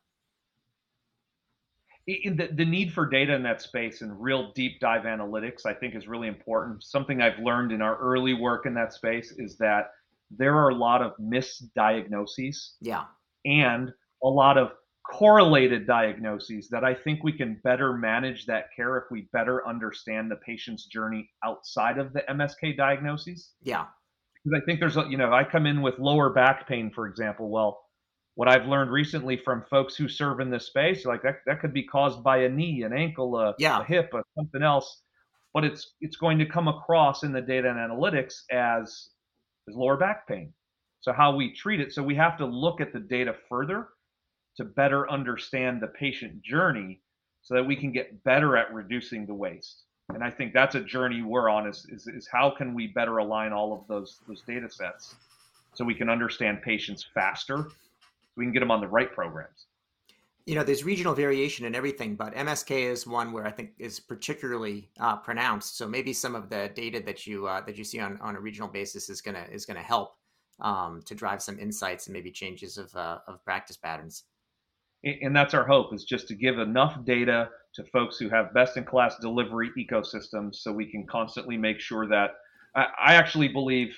the, 2.06 2.48
the 2.54 2.64
need 2.64 2.92
for 2.92 3.06
data 3.06 3.34
in 3.34 3.42
that 3.44 3.62
space 3.62 4.02
and 4.02 4.20
real 4.20 4.52
deep 4.52 4.80
dive 4.80 5.02
analytics, 5.02 5.66
I 5.66 5.74
think, 5.74 5.94
is 5.94 6.08
really 6.08 6.28
important. 6.28 6.82
Something 6.82 7.20
I've 7.20 7.38
learned 7.38 7.72
in 7.72 7.82
our 7.82 7.96
early 7.98 8.34
work 8.34 8.66
in 8.66 8.74
that 8.74 8.92
space 8.92 9.32
is 9.36 9.56
that 9.58 9.90
there 10.30 10.56
are 10.56 10.70
a 10.70 10.74
lot 10.74 11.02
of 11.02 11.12
misdiagnoses. 11.20 12.72
Yeah. 12.80 13.04
And 13.44 13.90
a 14.22 14.28
lot 14.28 14.58
of 14.58 14.72
correlated 15.10 15.86
diagnoses 15.86 16.68
that 16.68 16.84
I 16.84 16.94
think 16.94 17.24
we 17.24 17.32
can 17.32 17.60
better 17.64 17.92
manage 17.94 18.46
that 18.46 18.66
care 18.74 18.96
if 18.98 19.04
we 19.10 19.28
better 19.32 19.66
understand 19.66 20.30
the 20.30 20.36
patient's 20.36 20.86
journey 20.86 21.28
outside 21.44 21.98
of 21.98 22.12
the 22.12 22.22
MSK 22.28 22.76
diagnoses. 22.76 23.52
Yeah. 23.62 23.86
Because 24.44 24.60
I 24.62 24.64
think 24.64 24.80
there's, 24.80 24.96
a, 24.96 25.06
you 25.08 25.16
know, 25.16 25.32
I 25.32 25.44
come 25.44 25.66
in 25.66 25.82
with 25.82 25.98
lower 25.98 26.30
back 26.30 26.68
pain, 26.68 26.90
for 26.94 27.06
example. 27.06 27.50
Well, 27.50 27.80
what 28.34 28.48
I've 28.48 28.66
learned 28.66 28.90
recently 28.90 29.36
from 29.36 29.64
folks 29.68 29.96
who 29.96 30.08
serve 30.08 30.40
in 30.40 30.50
this 30.50 30.66
space, 30.66 31.04
like 31.04 31.22
that, 31.22 31.40
that 31.46 31.60
could 31.60 31.74
be 31.74 31.82
caused 31.82 32.22
by 32.22 32.38
a 32.38 32.48
knee, 32.48 32.82
an 32.82 32.92
ankle, 32.92 33.36
a, 33.38 33.54
yeah. 33.58 33.80
a 33.80 33.84
hip, 33.84 34.10
or 34.12 34.22
something 34.36 34.62
else. 34.62 35.02
But 35.52 35.64
it's 35.64 35.94
it's 36.00 36.16
going 36.16 36.38
to 36.38 36.46
come 36.46 36.68
across 36.68 37.24
in 37.24 37.32
the 37.32 37.40
data 37.40 37.68
and 37.68 37.78
analytics 37.78 38.42
as 38.52 39.08
as 39.68 39.74
lower 39.74 39.96
back 39.96 40.28
pain. 40.28 40.52
So 41.00 41.12
how 41.12 41.34
we 41.34 41.52
treat 41.52 41.80
it. 41.80 41.92
So 41.92 42.02
we 42.02 42.14
have 42.14 42.38
to 42.38 42.46
look 42.46 42.80
at 42.80 42.92
the 42.92 43.00
data 43.00 43.34
further 43.48 43.88
to 44.56 44.64
better 44.64 45.10
understand 45.10 45.80
the 45.80 45.88
patient 45.88 46.42
journey 46.42 47.00
so 47.42 47.54
that 47.54 47.64
we 47.64 47.74
can 47.74 47.90
get 47.90 48.22
better 48.22 48.56
at 48.56 48.72
reducing 48.72 49.26
the 49.26 49.34
waste. 49.34 49.84
And 50.14 50.22
I 50.22 50.30
think 50.30 50.52
that's 50.52 50.74
a 50.74 50.80
journey 50.80 51.22
we're 51.22 51.48
on 51.48 51.66
is, 51.66 51.86
is, 51.88 52.06
is 52.06 52.28
how 52.30 52.50
can 52.50 52.74
we 52.74 52.88
better 52.88 53.18
align 53.18 53.52
all 53.52 53.72
of 53.72 53.86
those 53.88 54.20
those 54.28 54.42
data 54.42 54.68
sets 54.68 55.14
so 55.74 55.84
we 55.84 55.94
can 55.94 56.08
understand 56.08 56.62
patients 56.62 57.06
faster 57.14 57.68
we 58.40 58.46
can 58.46 58.52
get 58.52 58.60
them 58.60 58.70
on 58.70 58.80
the 58.80 58.88
right 58.88 59.12
programs. 59.12 59.66
You 60.46 60.54
know, 60.54 60.64
there's 60.64 60.82
regional 60.82 61.14
variation 61.14 61.66
in 61.66 61.74
everything, 61.74 62.16
but 62.16 62.34
MSK 62.34 62.90
is 62.90 63.06
one 63.06 63.32
where 63.32 63.46
I 63.46 63.50
think 63.50 63.72
is 63.78 64.00
particularly 64.00 64.88
uh, 64.98 65.16
pronounced. 65.18 65.76
So 65.76 65.86
maybe 65.86 66.14
some 66.14 66.34
of 66.34 66.48
the 66.48 66.70
data 66.74 67.00
that 67.04 67.26
you 67.26 67.46
uh, 67.46 67.60
that 67.66 67.76
you 67.76 67.84
see 67.84 68.00
on, 68.00 68.18
on 68.22 68.36
a 68.36 68.40
regional 68.40 68.68
basis 68.68 69.10
is 69.10 69.20
gonna 69.20 69.44
is 69.52 69.66
gonna 69.66 69.82
help 69.82 70.14
um, 70.60 71.02
to 71.04 71.14
drive 71.14 71.42
some 71.42 71.58
insights 71.58 72.06
and 72.06 72.14
maybe 72.14 72.30
changes 72.30 72.78
of 72.78 72.92
uh, 72.96 73.18
of 73.28 73.44
practice 73.44 73.76
patterns. 73.76 74.24
And 75.04 75.36
that's 75.36 75.54
our 75.54 75.66
hope 75.66 75.94
is 75.94 76.04
just 76.04 76.26
to 76.28 76.34
give 76.34 76.58
enough 76.58 77.04
data 77.04 77.50
to 77.74 77.84
folks 77.84 78.18
who 78.18 78.30
have 78.30 78.54
best 78.54 78.78
in 78.78 78.84
class 78.84 79.16
delivery 79.20 79.70
ecosystems, 79.78 80.56
so 80.56 80.72
we 80.72 80.90
can 80.90 81.06
constantly 81.06 81.58
make 81.58 81.78
sure 81.80 82.08
that 82.08 82.30
I, 82.74 82.86
I 82.98 83.14
actually 83.14 83.48
believe 83.48 83.94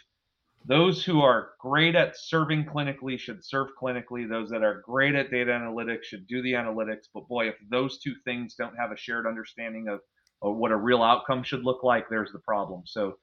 those 0.64 1.04
who 1.04 1.20
are 1.20 1.50
great 1.58 1.94
at 1.94 2.16
serving 2.16 2.64
clinically 2.64 3.18
should 3.18 3.44
serve 3.44 3.68
clinically. 3.80 4.28
Those 4.28 4.50
that 4.50 4.62
are 4.62 4.82
great 4.84 5.14
at 5.14 5.30
data 5.30 5.50
analytics 5.50 6.04
should 6.04 6.26
do 6.26 6.42
the 6.42 6.52
analytics. 6.52 7.08
But 7.12 7.28
boy, 7.28 7.48
if 7.48 7.56
those 7.70 7.98
two 7.98 8.14
things 8.24 8.54
don't 8.54 8.76
have 8.76 8.92
a 8.92 8.96
shared 8.96 9.26
understanding 9.26 9.88
of, 9.88 10.00
of 10.40 10.56
what 10.56 10.70
a 10.70 10.76
real 10.76 11.02
outcome 11.02 11.42
should 11.42 11.64
look 11.64 11.82
like, 11.82 12.08
there's 12.08 12.32
the 12.32 12.38
problem. 12.40 12.82
So 12.86 13.16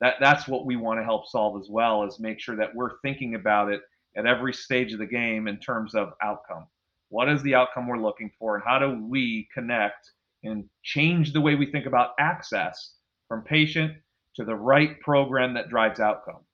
that 0.00 0.14
that's 0.20 0.48
what 0.48 0.66
we 0.66 0.76
want 0.76 1.00
to 1.00 1.04
help 1.04 1.26
solve 1.26 1.60
as 1.60 1.68
well 1.70 2.04
is 2.04 2.20
make 2.20 2.40
sure 2.40 2.56
that 2.56 2.74
we're 2.74 2.98
thinking 3.00 3.34
about 3.34 3.70
it 3.70 3.82
at 4.16 4.26
every 4.26 4.52
stage 4.52 4.92
of 4.92 4.98
the 4.98 5.06
game 5.06 5.48
in 5.48 5.58
terms 5.58 5.94
of 5.94 6.12
outcome. 6.22 6.66
What 7.08 7.28
is 7.28 7.42
the 7.42 7.54
outcome 7.54 7.86
we're 7.86 7.98
looking 7.98 8.30
for, 8.38 8.56
and 8.56 8.64
how 8.66 8.78
do 8.78 9.06
we 9.08 9.48
connect 9.54 10.10
and 10.42 10.64
change 10.82 11.32
the 11.32 11.40
way 11.40 11.54
we 11.54 11.70
think 11.70 11.86
about 11.86 12.10
access 12.18 12.94
from 13.28 13.42
patient 13.42 13.92
to 14.34 14.44
the 14.44 14.54
right 14.54 15.00
program 15.00 15.54
that 15.54 15.68
drives 15.68 16.00
outcome? 16.00 16.45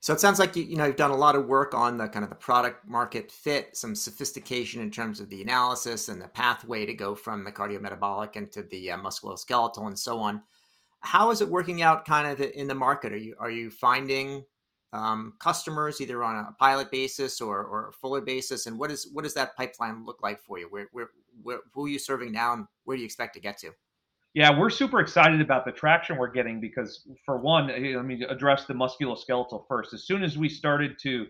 So 0.00 0.12
it 0.12 0.20
sounds 0.20 0.38
like 0.38 0.56
you, 0.56 0.64
you 0.64 0.76
know 0.76 0.86
you've 0.86 0.96
done 0.96 1.12
a 1.12 1.16
lot 1.16 1.36
of 1.36 1.46
work 1.46 1.74
on 1.74 1.96
the 1.96 2.08
kind 2.08 2.24
of 2.24 2.28
the 2.28 2.36
product 2.36 2.88
market 2.88 3.30
fit, 3.30 3.76
some 3.76 3.94
sophistication 3.94 4.82
in 4.82 4.90
terms 4.90 5.20
of 5.20 5.28
the 5.28 5.42
analysis 5.42 6.08
and 6.08 6.20
the 6.20 6.28
pathway 6.28 6.84
to 6.86 6.94
go 6.94 7.14
from 7.14 7.44
the 7.44 7.52
cardiometabolic 7.52 8.36
into 8.36 8.62
the 8.64 8.90
uh, 8.90 8.98
musculoskeletal 8.98 9.86
and 9.86 9.98
so 9.98 10.18
on. 10.18 10.42
How 11.00 11.30
is 11.30 11.40
it 11.40 11.48
working 11.48 11.82
out 11.82 12.04
kind 12.04 12.26
of 12.26 12.40
in 12.40 12.66
the 12.66 12.74
market? 12.74 13.12
Are 13.12 13.16
you 13.16 13.36
are 13.38 13.50
you 13.50 13.70
finding 13.70 14.44
um, 14.92 15.34
customers 15.38 16.00
either 16.00 16.22
on 16.22 16.36
a 16.36 16.52
pilot 16.58 16.90
basis 16.90 17.40
or, 17.40 17.64
or 17.64 17.88
a 17.88 17.92
fuller 17.92 18.20
basis? 18.20 18.66
And 18.66 18.78
what 18.78 18.90
is 18.90 19.08
what 19.12 19.22
does 19.22 19.34
that 19.34 19.56
pipeline 19.56 20.04
look 20.04 20.22
like 20.22 20.40
for 20.40 20.58
you? 20.58 20.66
Where, 20.68 20.88
where, 20.92 21.10
where 21.42 21.60
who 21.72 21.86
are 21.86 21.88
you 21.88 21.98
serving 21.98 22.32
now, 22.32 22.52
and 22.54 22.66
where 22.84 22.96
do 22.96 23.00
you 23.00 23.06
expect 23.06 23.34
to 23.34 23.40
get 23.40 23.58
to? 23.58 23.72
Yeah, 24.34 24.58
we're 24.58 24.70
super 24.70 25.00
excited 25.00 25.42
about 25.42 25.66
the 25.66 25.72
traction 25.72 26.16
we're 26.16 26.30
getting 26.30 26.58
because, 26.60 27.06
for 27.26 27.38
one, 27.38 27.70
eh, 27.70 27.94
let 27.96 28.06
me 28.06 28.24
address 28.28 28.64
the 28.64 28.72
musculoskeletal 28.72 29.64
first. 29.68 29.92
As 29.92 30.06
soon 30.06 30.22
as 30.22 30.38
we 30.38 30.48
started 30.48 30.96
to, 31.02 31.26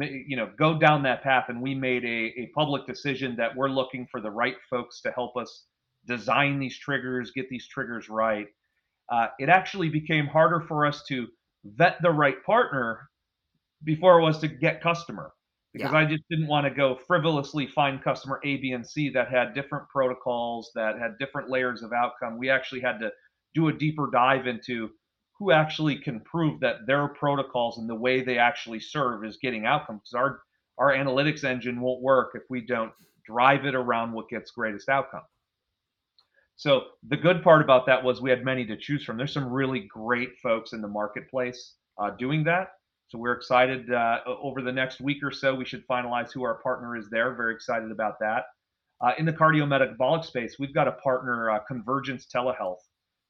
you 0.00 0.36
know, 0.36 0.50
go 0.58 0.78
down 0.78 1.02
that 1.04 1.22
path, 1.22 1.46
and 1.48 1.62
we 1.62 1.74
made 1.74 2.04
a, 2.04 2.40
a 2.40 2.50
public 2.54 2.86
decision 2.86 3.36
that 3.36 3.56
we're 3.56 3.70
looking 3.70 4.06
for 4.10 4.20
the 4.20 4.30
right 4.30 4.56
folks 4.68 5.00
to 5.02 5.10
help 5.12 5.34
us 5.36 5.66
design 6.06 6.58
these 6.58 6.78
triggers, 6.78 7.30
get 7.34 7.48
these 7.48 7.66
triggers 7.68 8.10
right. 8.10 8.48
Uh, 9.10 9.28
it 9.38 9.48
actually 9.48 9.88
became 9.88 10.26
harder 10.26 10.60
for 10.60 10.84
us 10.84 11.04
to 11.08 11.28
vet 11.64 11.96
the 12.02 12.10
right 12.10 12.42
partner 12.44 13.08
before 13.84 14.18
it 14.20 14.22
was 14.22 14.38
to 14.38 14.48
get 14.48 14.82
customer 14.82 15.32
because 15.72 15.92
Yeah. 15.92 15.98
I 15.98 16.04
just 16.04 16.24
didn't 16.28 16.48
want 16.48 16.66
to 16.66 16.70
go 16.70 16.96
frivolously 16.96 17.66
find 17.66 18.02
customer 18.02 18.40
A, 18.44 18.56
B, 18.58 18.72
and 18.72 18.86
C 18.86 19.08
that 19.10 19.28
had 19.30 19.54
different 19.54 19.88
protocols, 19.88 20.70
that 20.74 20.98
had 20.98 21.18
different 21.18 21.50
layers 21.50 21.82
of 21.82 21.92
outcome. 21.92 22.38
We 22.38 22.50
actually 22.50 22.80
had 22.80 22.98
to 23.00 23.12
do 23.54 23.68
a 23.68 23.72
deeper 23.72 24.08
dive 24.12 24.46
into 24.46 24.90
who 25.38 25.50
actually 25.50 25.96
can 25.96 26.20
prove 26.20 26.60
that 26.60 26.86
their 26.86 27.08
protocols 27.08 27.78
and 27.78 27.88
the 27.88 27.94
way 27.94 28.22
they 28.22 28.38
actually 28.38 28.80
serve 28.80 29.24
is 29.24 29.38
getting 29.38 29.66
outcomes. 29.66 30.02
Because 30.04 30.14
our 30.14 30.42
our 30.78 30.92
analytics 30.92 31.44
engine 31.44 31.80
won't 31.80 32.02
work 32.02 32.32
if 32.34 32.42
we 32.50 32.60
don't 32.60 32.92
drive 33.24 33.66
it 33.66 33.74
around 33.74 34.12
what 34.12 34.28
gets 34.28 34.50
greatest 34.50 34.88
outcome. 34.88 35.22
So 36.56 36.84
the 37.08 37.16
good 37.16 37.42
part 37.42 37.62
about 37.62 37.86
that 37.86 38.02
was 38.04 38.20
we 38.20 38.30
had 38.30 38.44
many 38.44 38.64
to 38.66 38.76
choose 38.76 39.04
from. 39.04 39.16
There's 39.16 39.32
some 39.32 39.50
really 39.50 39.80
great 39.80 40.38
folks 40.42 40.72
in 40.72 40.80
the 40.80 40.88
marketplace 40.88 41.76
uh, 41.98 42.10
doing 42.10 42.44
that. 42.44 42.68
So 43.12 43.18
we're 43.18 43.34
excited. 43.34 43.92
Uh, 43.92 44.20
over 44.26 44.62
the 44.62 44.72
next 44.72 44.98
week 44.98 45.22
or 45.22 45.30
so, 45.30 45.54
we 45.54 45.66
should 45.66 45.86
finalize 45.86 46.32
who 46.32 46.44
our 46.44 46.54
partner 46.62 46.96
is 46.96 47.10
there. 47.10 47.34
Very 47.34 47.52
excited 47.52 47.90
about 47.90 48.18
that. 48.20 48.44
Uh, 49.02 49.12
in 49.18 49.26
the 49.26 49.32
cardiometabolic 49.34 50.24
space, 50.24 50.56
we've 50.58 50.72
got 50.72 50.88
a 50.88 50.92
partner, 50.92 51.50
uh, 51.50 51.58
Convergence 51.68 52.26
Telehealth, 52.34 52.78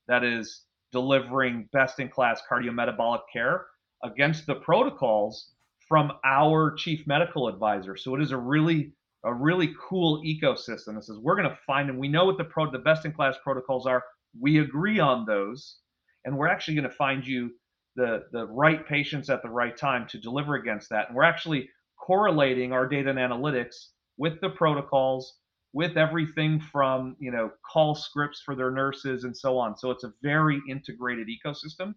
that 0.07 0.23
is 0.23 0.67
delivering 0.93 1.69
best-in-class 1.73 2.43
cardiometabolic 2.49 3.23
care 3.33 3.67
against 4.05 4.47
the 4.47 4.55
protocols 4.55 5.51
from 5.89 6.13
our 6.25 6.75
chief 6.75 7.05
medical 7.09 7.49
advisor. 7.49 7.97
So 7.97 8.15
it 8.15 8.23
is 8.23 8.31
a 8.31 8.37
really 8.37 8.93
a 9.25 9.35
really 9.35 9.75
cool 9.81 10.23
ecosystem 10.23 10.95
that 10.95 11.05
says 11.05 11.19
we're 11.19 11.37
going 11.37 11.49
to 11.49 11.59
find 11.67 11.91
and 11.91 11.99
we 11.99 12.07
know 12.07 12.25
what 12.25 12.39
the 12.39 12.45
pro 12.45 12.71
the 12.71 12.79
best 12.79 13.05
in 13.05 13.13
class 13.13 13.35
protocols 13.43 13.85
are. 13.85 14.05
We 14.39 14.61
agree 14.61 15.01
on 15.01 15.27
those, 15.27 15.79
and 16.25 16.37
we're 16.37 16.47
actually 16.47 16.75
going 16.75 16.89
to 16.89 16.95
find 16.95 17.27
you 17.27 17.51
the 17.97 18.25
the 18.33 18.47
right 18.47 18.87
patients 18.87 19.31
at 19.31 19.43
the 19.43 19.51
right 19.51 19.77
time 19.77 20.07
to 20.09 20.19
deliver 20.19 20.55
against 20.55 20.91
that. 20.91 21.09
And 21.09 21.17
we're 21.17 21.23
actually 21.25 21.71
correlating 21.99 22.73
our 22.73 22.87
data 22.89 23.11
and 23.11 23.19
analytics 23.19 23.75
with 24.17 24.41
the 24.41 24.51
protocols, 24.51 25.39
with 25.73 25.97
everything 25.97 26.61
from 26.61 27.17
you 27.21 27.31
know 27.31 27.51
call 27.71 27.95
scripts 27.95 28.41
for 28.41 28.55
their 28.55 28.71
nurses 28.71 29.25
and 29.25 29.37
so 29.37 29.59
on. 29.59 29.77
So 29.77 29.91
it's 29.91 30.05
a 30.05 30.13
very 30.23 30.61
integrated 30.69 31.29
ecosystem, 31.29 31.95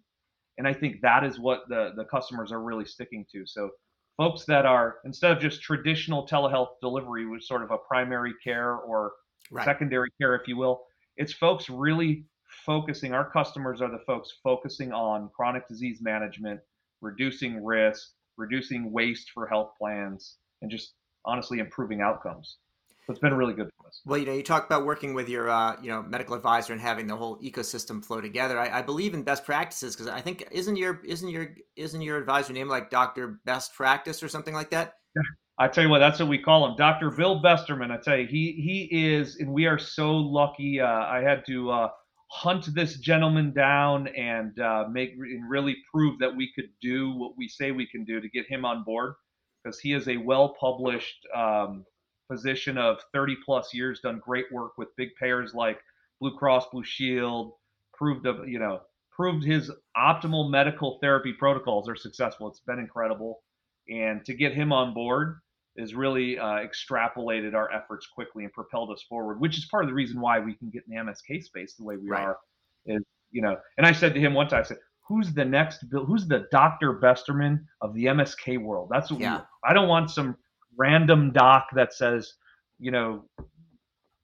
and 0.58 0.66
I 0.66 0.72
think 0.72 1.00
that 1.02 1.24
is 1.24 1.38
what 1.38 1.68
the 1.68 1.92
the 1.96 2.04
customers 2.04 2.52
are 2.52 2.62
really 2.62 2.84
sticking 2.84 3.26
to. 3.32 3.46
So 3.46 3.70
folks 4.16 4.44
that 4.46 4.64
are 4.66 4.98
instead 5.04 5.32
of 5.32 5.40
just 5.40 5.62
traditional 5.62 6.26
telehealth 6.26 6.70
delivery 6.80 7.26
with 7.26 7.42
sort 7.42 7.62
of 7.62 7.70
a 7.70 7.78
primary 7.78 8.34
care 8.42 8.74
or 8.76 9.12
Right. 9.50 9.72
secondary 9.74 10.10
care, 10.20 10.34
if 10.34 10.48
you 10.48 10.56
will, 10.56 10.84
it's 11.16 11.32
folks 11.32 11.68
really 11.68 12.26
focusing. 12.64 13.12
Our 13.12 13.30
customers 13.30 13.80
are 13.80 13.90
the 13.90 14.02
folks 14.06 14.32
focusing 14.42 14.92
on 14.92 15.30
chronic 15.34 15.68
disease 15.68 16.00
management, 16.00 16.60
reducing 17.00 17.64
risk, 17.64 18.10
reducing 18.36 18.92
waste 18.92 19.30
for 19.32 19.46
health 19.46 19.72
plans, 19.78 20.36
and 20.62 20.70
just 20.70 20.94
honestly 21.24 21.58
improving 21.58 22.00
outcomes. 22.00 22.58
So 23.06 23.12
it's 23.12 23.20
been 23.20 23.34
really 23.34 23.54
good 23.54 23.70
for 23.78 23.86
us. 23.86 24.00
Well, 24.04 24.18
you 24.18 24.26
know, 24.26 24.32
you 24.32 24.42
talk 24.42 24.66
about 24.66 24.84
working 24.84 25.14
with 25.14 25.28
your, 25.28 25.48
uh, 25.48 25.76
you 25.80 25.90
know, 25.90 26.02
medical 26.02 26.34
advisor 26.34 26.72
and 26.72 26.82
having 26.82 27.06
the 27.06 27.14
whole 27.14 27.38
ecosystem 27.38 28.04
flow 28.04 28.20
together. 28.20 28.58
I, 28.58 28.78
I 28.78 28.82
believe 28.82 29.14
in 29.14 29.22
best 29.22 29.44
practices 29.44 29.94
because 29.94 30.08
I 30.08 30.20
think 30.20 30.46
isn't 30.50 30.76
your 30.76 31.00
isn't 31.04 31.28
your 31.28 31.54
isn't 31.76 32.02
your 32.02 32.18
advisor 32.18 32.52
name 32.52 32.68
like 32.68 32.90
Doctor 32.90 33.38
Best 33.44 33.74
Practice 33.74 34.24
or 34.24 34.28
something 34.28 34.54
like 34.54 34.70
that? 34.70 34.94
I 35.58 35.68
tell 35.68 35.84
you 35.84 35.90
what, 35.90 36.00
that's 36.00 36.18
what 36.18 36.28
we 36.28 36.38
call 36.38 36.68
him, 36.68 36.76
Dr. 36.76 37.10
Bill 37.10 37.40
Besterman. 37.40 37.90
I 37.90 37.96
tell 37.96 38.16
you, 38.16 38.26
he 38.26 38.52
he 38.52 39.14
is, 39.14 39.36
and 39.36 39.50
we 39.50 39.66
are 39.66 39.78
so 39.78 40.10
lucky. 40.10 40.80
Uh, 40.80 40.86
I 40.86 41.22
had 41.22 41.44
to 41.46 41.70
uh, 41.70 41.88
hunt 42.28 42.74
this 42.74 42.96
gentleman 42.98 43.52
down 43.52 44.08
and 44.08 44.58
uh, 44.60 44.84
make 44.90 45.12
and 45.12 45.48
really 45.48 45.76
prove 45.92 46.18
that 46.18 46.34
we 46.34 46.52
could 46.54 46.70
do 46.80 47.12
what 47.12 47.32
we 47.36 47.48
say 47.48 47.70
we 47.70 47.86
can 47.86 48.04
do 48.04 48.20
to 48.20 48.28
get 48.28 48.46
him 48.46 48.64
on 48.64 48.84
board, 48.84 49.14
because 49.62 49.78
he 49.78 49.92
is 49.92 50.08
a 50.08 50.16
well-published 50.16 51.26
um, 51.34 51.84
physician 52.30 52.76
of 52.78 52.98
30 53.12 53.36
plus 53.44 53.72
years, 53.72 54.00
done 54.00 54.20
great 54.24 54.46
work 54.52 54.72
with 54.76 54.88
big 54.96 55.10
payers 55.20 55.54
like 55.54 55.78
Blue 56.20 56.36
Cross 56.36 56.66
Blue 56.72 56.84
Shield, 56.84 57.52
proved 57.94 58.26
of 58.26 58.48
you 58.48 58.58
know 58.58 58.80
proved 59.14 59.44
his 59.44 59.70
optimal 59.96 60.50
medical 60.50 60.98
therapy 61.00 61.32
protocols 61.32 61.88
are 61.88 61.96
successful. 61.96 62.48
It's 62.48 62.60
been 62.60 62.78
incredible, 62.78 63.42
and 63.88 64.24
to 64.24 64.34
get 64.34 64.52
him 64.52 64.72
on 64.72 64.92
board 64.94 65.38
has 65.78 65.94
really 65.94 66.38
uh, 66.38 66.60
extrapolated 66.60 67.54
our 67.54 67.72
efforts 67.72 68.06
quickly 68.06 68.44
and 68.44 68.52
propelled 68.52 68.90
us 68.90 69.04
forward, 69.08 69.40
which 69.40 69.58
is 69.58 69.66
part 69.66 69.84
of 69.84 69.88
the 69.88 69.94
reason 69.94 70.20
why 70.20 70.38
we 70.38 70.54
can 70.54 70.70
get 70.70 70.82
in 70.88 70.94
the 70.94 71.00
MSK 71.12 71.42
space 71.42 71.74
the 71.74 71.84
way 71.84 71.96
we 71.96 72.08
Right. 72.10 72.22
are. 72.24 72.38
Is 72.86 73.02
you 73.30 73.42
know, 73.42 73.56
and 73.76 73.86
I 73.86 73.92
said 73.92 74.14
to 74.14 74.20
him 74.20 74.34
one 74.34 74.48
time, 74.48 74.60
I 74.60 74.62
said, 74.62 74.78
"Who's 75.08 75.32
the 75.34 75.44
next? 75.44 75.88
Bill? 75.90 76.04
Who's 76.04 76.26
the 76.26 76.46
Doctor 76.52 76.94
Besterman 76.94 77.64
of 77.80 77.92
the 77.94 78.06
MSK 78.06 78.56
world? 78.58 78.88
That's 78.90 79.10
what 79.10 79.20
Yeah. 79.20 79.38
we. 79.38 79.44
I 79.64 79.72
don't 79.72 79.88
want 79.88 80.10
some 80.10 80.36
random 80.76 81.32
doc 81.32 81.66
that 81.74 81.92
says, 81.94 82.34
you 82.78 82.90
know, 82.90 83.24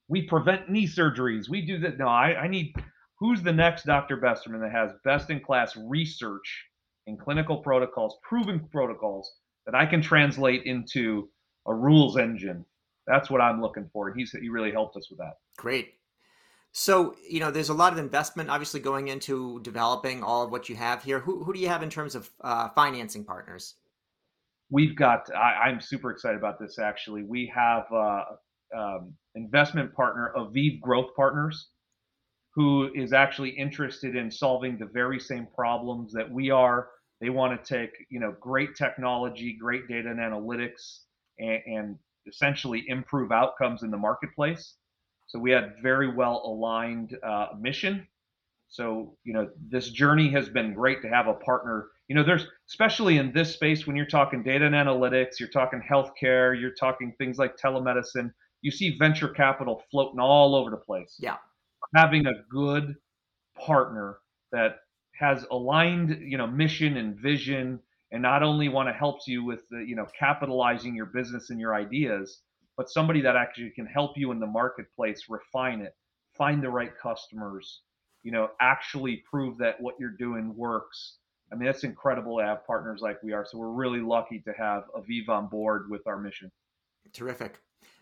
we 0.07 0.21
prevent 0.23 0.69
knee 0.69 0.87
surgeries. 0.87 1.49
We 1.49 1.65
do 1.65 1.77
that. 1.79 1.97
No, 1.97 2.07
I, 2.07 2.43
I 2.43 2.47
need 2.47 2.73
who's 3.19 3.41
the 3.41 3.53
next 3.53 3.85
Dr. 3.85 4.17
Besterman 4.17 4.59
that 4.61 4.71
has 4.71 4.91
best 5.03 5.29
in 5.29 5.39
class 5.39 5.75
research 5.77 6.65
and 7.07 7.19
clinical 7.19 7.57
protocols, 7.57 8.17
proven 8.23 8.67
protocols 8.71 9.31
that 9.65 9.75
I 9.75 9.85
can 9.85 10.01
translate 10.01 10.63
into 10.63 11.29
a 11.67 11.73
rules 11.73 12.17
engine. 12.17 12.65
That's 13.07 13.29
what 13.29 13.41
I'm 13.41 13.61
looking 13.61 13.89
for. 13.91 14.07
And 14.07 14.19
he's 14.19 14.31
he 14.31 14.49
really 14.49 14.71
helped 14.71 14.95
us 14.97 15.09
with 15.09 15.19
that. 15.19 15.37
Great. 15.57 15.95
So, 16.71 17.15
you 17.29 17.39
know, 17.39 17.51
there's 17.51 17.69
a 17.69 17.73
lot 17.73 17.93
of 17.93 17.99
investment 17.99 18.49
obviously 18.49 18.79
going 18.79 19.07
into 19.07 19.61
developing 19.61 20.23
all 20.23 20.43
of 20.43 20.51
what 20.51 20.69
you 20.69 20.75
have 20.75 21.03
here. 21.03 21.19
Who, 21.19 21.43
who 21.43 21.53
do 21.53 21.59
you 21.59 21.67
have 21.67 21.83
in 21.83 21.89
terms 21.91 22.15
of 22.15 22.31
uh, 22.41 22.69
financing 22.69 23.23
partners? 23.23 23.75
We've 24.71 24.95
got. 24.95 25.29
I, 25.35 25.67
I'm 25.69 25.79
super 25.79 26.09
excited 26.09 26.37
about 26.37 26.59
this. 26.59 26.79
Actually, 26.79 27.23
we 27.23 27.51
have 27.53 27.85
uh, 27.93 28.23
um, 28.75 29.13
investment 29.35 29.93
partner 29.93 30.33
Aviv 30.35 30.81
Growth 30.81 31.15
Partners, 31.15 31.69
who 32.55 32.91
is 32.95 33.13
actually 33.13 33.49
interested 33.49 34.15
in 34.15 34.31
solving 34.31 34.77
the 34.77 34.87
very 34.87 35.19
same 35.19 35.47
problems 35.53 36.11
that 36.13 36.29
we 36.29 36.49
are. 36.49 36.89
They 37.21 37.29
want 37.29 37.63
to 37.63 37.73
take, 37.73 37.91
you 38.09 38.19
know, 38.19 38.35
great 38.39 38.75
technology, 38.75 39.55
great 39.61 39.87
data 39.87 40.09
and 40.09 40.19
analytics, 40.19 41.01
and, 41.39 41.61
and 41.65 41.99
essentially 42.27 42.85
improve 42.87 43.31
outcomes 43.31 43.83
in 43.83 43.91
the 43.91 43.97
marketplace. 43.97 44.75
So 45.27 45.39
we 45.39 45.51
had 45.51 45.75
very 45.81 46.13
well 46.13 46.41
aligned 46.45 47.17
uh, 47.23 47.47
mission. 47.59 48.07
So 48.69 49.17
you 49.23 49.33
know, 49.33 49.49
this 49.69 49.89
journey 49.89 50.29
has 50.31 50.49
been 50.49 50.73
great 50.73 51.01
to 51.03 51.09
have 51.09 51.27
a 51.27 51.33
partner. 51.33 51.89
You 52.07 52.15
know, 52.15 52.23
there's 52.23 52.47
especially 52.69 53.17
in 53.17 53.31
this 53.31 53.53
space 53.53 53.85
when 53.87 53.95
you're 53.95 54.05
talking 54.05 54.43
data 54.43 54.65
and 54.65 54.75
analytics, 54.75 55.39
you're 55.39 55.49
talking 55.49 55.81
healthcare, 55.81 56.59
you're 56.59 56.73
talking 56.73 57.13
things 57.17 57.37
like 57.37 57.57
telemedicine. 57.57 58.31
You 58.61 58.71
see 58.71 58.97
venture 58.97 59.27
capital 59.29 59.83
floating 59.91 60.19
all 60.19 60.55
over 60.55 60.69
the 60.69 60.77
place 60.77 61.15
Yeah. 61.19 61.37
having 61.95 62.25
a 62.27 62.33
good 62.49 62.95
partner 63.55 64.17
that 64.51 64.77
has 65.15 65.45
aligned 65.51 66.09
you 66.21 66.37
know 66.37 66.47
mission 66.47 66.97
and 66.97 67.15
vision 67.17 67.79
and 68.13 68.21
not 68.21 68.43
only 68.43 68.69
want 68.69 68.87
to 68.87 68.93
help 68.93 69.17
you 69.27 69.43
with 69.43 69.67
the 69.69 69.79
you 69.79 69.95
know 69.95 70.07
capitalizing 70.17 70.95
your 70.95 71.07
business 71.07 71.49
and 71.49 71.59
your 71.59 71.75
ideas 71.75 72.39
but 72.77 72.89
somebody 72.89 73.21
that 73.21 73.35
actually 73.35 73.69
can 73.71 73.85
help 73.85 74.17
you 74.17 74.31
in 74.31 74.39
the 74.39 74.47
marketplace 74.47 75.25
refine 75.29 75.81
it 75.81 75.95
find 76.33 76.63
the 76.63 76.69
right 76.69 76.97
customers 76.97 77.81
you 78.23 78.31
know 78.31 78.49
actually 78.61 79.23
prove 79.29 79.57
that 79.57 79.79
what 79.81 79.95
you're 79.99 80.17
doing 80.17 80.55
works 80.55 81.17
i 81.51 81.55
mean 81.55 81.65
that's 81.65 81.83
incredible 81.83 82.37
to 82.37 82.45
have 82.45 82.65
partners 82.65 83.01
like 83.01 83.21
we 83.21 83.33
are 83.33 83.45
so 83.45 83.57
we're 83.57 83.69
really 83.69 84.01
lucky 84.01 84.39
to 84.39 84.53
have 84.53 84.83
aviv 84.95 85.27
on 85.27 85.47
board 85.47 85.89
with 85.89 86.05
our 86.07 86.17
mission 86.17 86.49
Terrific. 87.11 87.61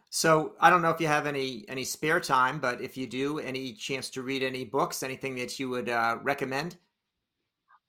So 0.09 0.53
I 0.59 0.69
don't 0.69 0.81
know 0.81 0.89
if 0.89 0.99
you 0.99 1.07
have 1.07 1.25
any 1.25 1.65
any 1.67 1.85
spare 1.85 2.19
time, 2.19 2.59
but 2.59 2.81
if 2.81 2.97
you 2.97 3.07
do, 3.07 3.39
any 3.39 3.73
chance 3.73 4.09
to 4.11 4.21
read 4.21 4.43
any 4.43 4.65
books, 4.65 5.03
anything 5.03 5.35
that 5.35 5.57
you 5.57 5.69
would 5.69 5.89
uh, 5.89 6.17
recommend? 6.21 6.77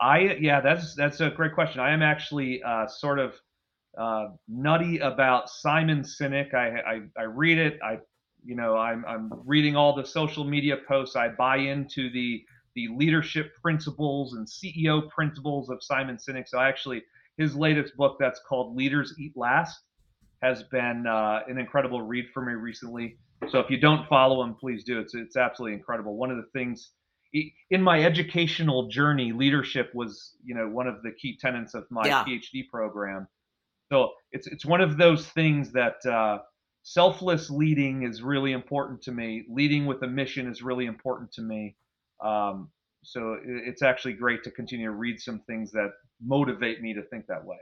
I 0.02 0.36
yeah, 0.40 0.60
that's 0.60 0.96
that's 0.96 1.20
a 1.20 1.30
great 1.30 1.54
question. 1.54 1.80
I 1.80 1.92
am 1.92 2.02
actually 2.02 2.60
uh, 2.64 2.88
sort 2.88 3.20
of 3.20 3.34
uh, 3.96 4.30
nutty 4.48 4.98
about 4.98 5.48
Simon 5.48 6.02
Sinek. 6.02 6.54
I, 6.54 6.80
I 6.80 7.00
I 7.16 7.22
read 7.22 7.58
it. 7.58 7.78
I 7.84 7.98
you 8.44 8.56
know 8.56 8.76
I'm 8.76 9.04
I'm 9.06 9.30
reading 9.46 9.76
all 9.76 9.94
the 9.94 10.04
social 10.04 10.42
media 10.42 10.76
posts. 10.88 11.14
I 11.14 11.28
buy 11.28 11.58
into 11.58 12.10
the 12.10 12.42
the 12.74 12.88
leadership 12.96 13.52
principles 13.62 14.34
and 14.34 14.44
CEO 14.44 15.08
principles 15.08 15.70
of 15.70 15.78
Simon 15.82 16.16
Sinek. 16.16 16.48
So 16.48 16.58
I 16.58 16.68
actually 16.68 17.04
his 17.38 17.54
latest 17.54 17.96
book 17.96 18.16
that's 18.18 18.40
called 18.48 18.74
Leaders 18.76 19.14
Eat 19.20 19.32
Last 19.36 19.78
has 20.42 20.64
been 20.64 21.06
uh, 21.06 21.42
an 21.46 21.58
incredible 21.58 22.02
read 22.02 22.26
for 22.34 22.44
me 22.44 22.54
recently. 22.54 23.18
So 23.50 23.60
if 23.60 23.70
you 23.70 23.76
don't 23.78 24.08
follow 24.08 24.42
him, 24.42 24.56
please 24.56 24.82
do. 24.82 24.98
It's 24.98 25.14
it's 25.14 25.36
absolutely 25.36 25.74
incredible. 25.78 26.16
One 26.16 26.32
of 26.32 26.38
the 26.38 26.48
things 26.52 26.90
in 27.32 27.82
my 27.82 28.04
educational 28.04 28.88
journey, 28.88 29.32
leadership 29.32 29.90
was, 29.94 30.36
you 30.44 30.54
know, 30.54 30.68
one 30.68 30.86
of 30.86 31.02
the 31.02 31.12
key 31.12 31.36
tenets 31.36 31.74
of 31.74 31.90
my 31.90 32.06
Yeah. 32.06 32.24
PhD 32.24 32.68
program. 32.68 33.26
So 33.90 34.12
it's 34.30 34.46
it's 34.46 34.64
one 34.64 34.80
of 34.80 34.96
those 34.96 35.28
things 35.28 35.72
that 35.72 36.04
uh, 36.06 36.40
selfless 36.82 37.50
leading 37.50 38.02
is 38.04 38.22
really 38.22 38.52
important 38.52 39.02
to 39.02 39.12
me. 39.12 39.44
Leading 39.48 39.86
with 39.86 40.02
a 40.02 40.06
mission 40.06 40.46
is 40.46 40.62
really 40.62 40.86
important 40.86 41.32
to 41.32 41.42
me. 41.42 41.76
Um, 42.20 42.70
so 43.04 43.38
it's 43.44 43.82
actually 43.82 44.12
great 44.12 44.44
to 44.44 44.50
continue 44.50 44.86
to 44.86 44.92
read 44.92 45.20
some 45.20 45.40
things 45.40 45.72
that 45.72 45.90
motivate 46.24 46.80
me 46.80 46.94
to 46.94 47.02
think 47.02 47.26
that 47.26 47.44
way. 47.44 47.56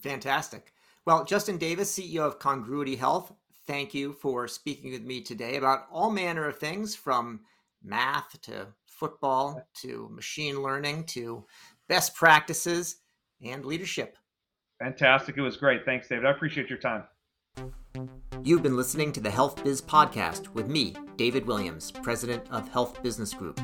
Fantastic. 0.00 0.72
Well, 1.04 1.24
Justin 1.24 1.58
Davis, 1.58 1.92
CEO 1.96 2.20
of 2.20 2.38
Congruity 2.38 2.96
Health, 2.96 3.32
thank 3.66 3.92
you 3.94 4.12
for 4.12 4.48
speaking 4.48 4.92
with 4.92 5.02
me 5.02 5.20
today 5.20 5.56
about 5.56 5.86
all 5.90 6.10
manner 6.10 6.46
of 6.46 6.58
things 6.58 6.94
from 6.94 7.40
math 7.82 8.40
to 8.42 8.68
football 8.86 9.66
to 9.74 10.08
machine 10.12 10.62
learning 10.62 11.04
to 11.04 11.44
best 11.88 12.14
practices 12.14 12.96
and 13.42 13.64
leadership. 13.64 14.16
Fantastic. 14.78 15.36
It 15.36 15.42
was 15.42 15.56
great. 15.56 15.84
Thanks, 15.84 16.08
David. 16.08 16.26
I 16.26 16.30
appreciate 16.30 16.68
your 16.68 16.78
time. 16.78 17.04
You've 18.42 18.62
been 18.62 18.76
listening 18.76 19.12
to 19.12 19.20
the 19.20 19.30
Health 19.30 19.62
Biz 19.62 19.82
Podcast 19.82 20.48
with 20.54 20.68
me, 20.68 20.94
David 21.16 21.46
Williams, 21.46 21.90
President 21.90 22.42
of 22.50 22.68
Health 22.68 23.02
Business 23.02 23.34
Group. 23.34 23.60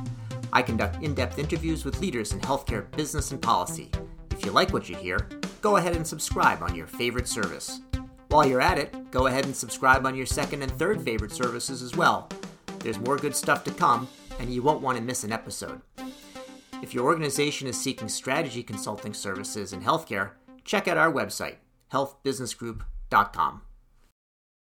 I 0.52 0.62
conduct 0.62 1.02
in 1.02 1.14
depth 1.14 1.38
interviews 1.38 1.84
with 1.84 2.00
leaders 2.00 2.32
in 2.32 2.40
healthcare 2.40 2.90
business 2.96 3.30
and 3.30 3.40
policy. 3.40 3.90
If 4.30 4.44
you 4.44 4.52
like 4.52 4.72
what 4.72 4.88
you 4.88 4.96
hear, 4.96 5.28
go 5.62 5.76
ahead 5.76 5.96
and 5.96 6.06
subscribe 6.06 6.62
on 6.62 6.74
your 6.74 6.86
favorite 6.86 7.28
service. 7.28 7.80
While 8.28 8.46
you're 8.46 8.60
at 8.60 8.78
it, 8.78 9.10
go 9.10 9.28
ahead 9.28 9.46
and 9.46 9.56
subscribe 9.56 10.04
on 10.04 10.14
your 10.14 10.26
second 10.26 10.62
and 10.62 10.72
third 10.72 11.02
favorite 11.02 11.32
services 11.32 11.80
as 11.82 11.96
well. 11.96 12.28
There's 12.86 13.00
more 13.00 13.16
good 13.16 13.34
stuff 13.34 13.64
to 13.64 13.72
come, 13.72 14.06
and 14.38 14.54
you 14.54 14.62
won't 14.62 14.80
want 14.80 14.96
to 14.96 15.02
miss 15.02 15.24
an 15.24 15.32
episode. 15.32 15.80
If 16.82 16.94
your 16.94 17.06
organization 17.06 17.66
is 17.66 17.76
seeking 17.76 18.08
strategy 18.08 18.62
consulting 18.62 19.12
services 19.12 19.72
in 19.72 19.80
healthcare, 19.80 20.34
check 20.62 20.86
out 20.86 20.96
our 20.96 21.12
website, 21.12 21.56
healthbusinessgroup.com. 21.92 23.62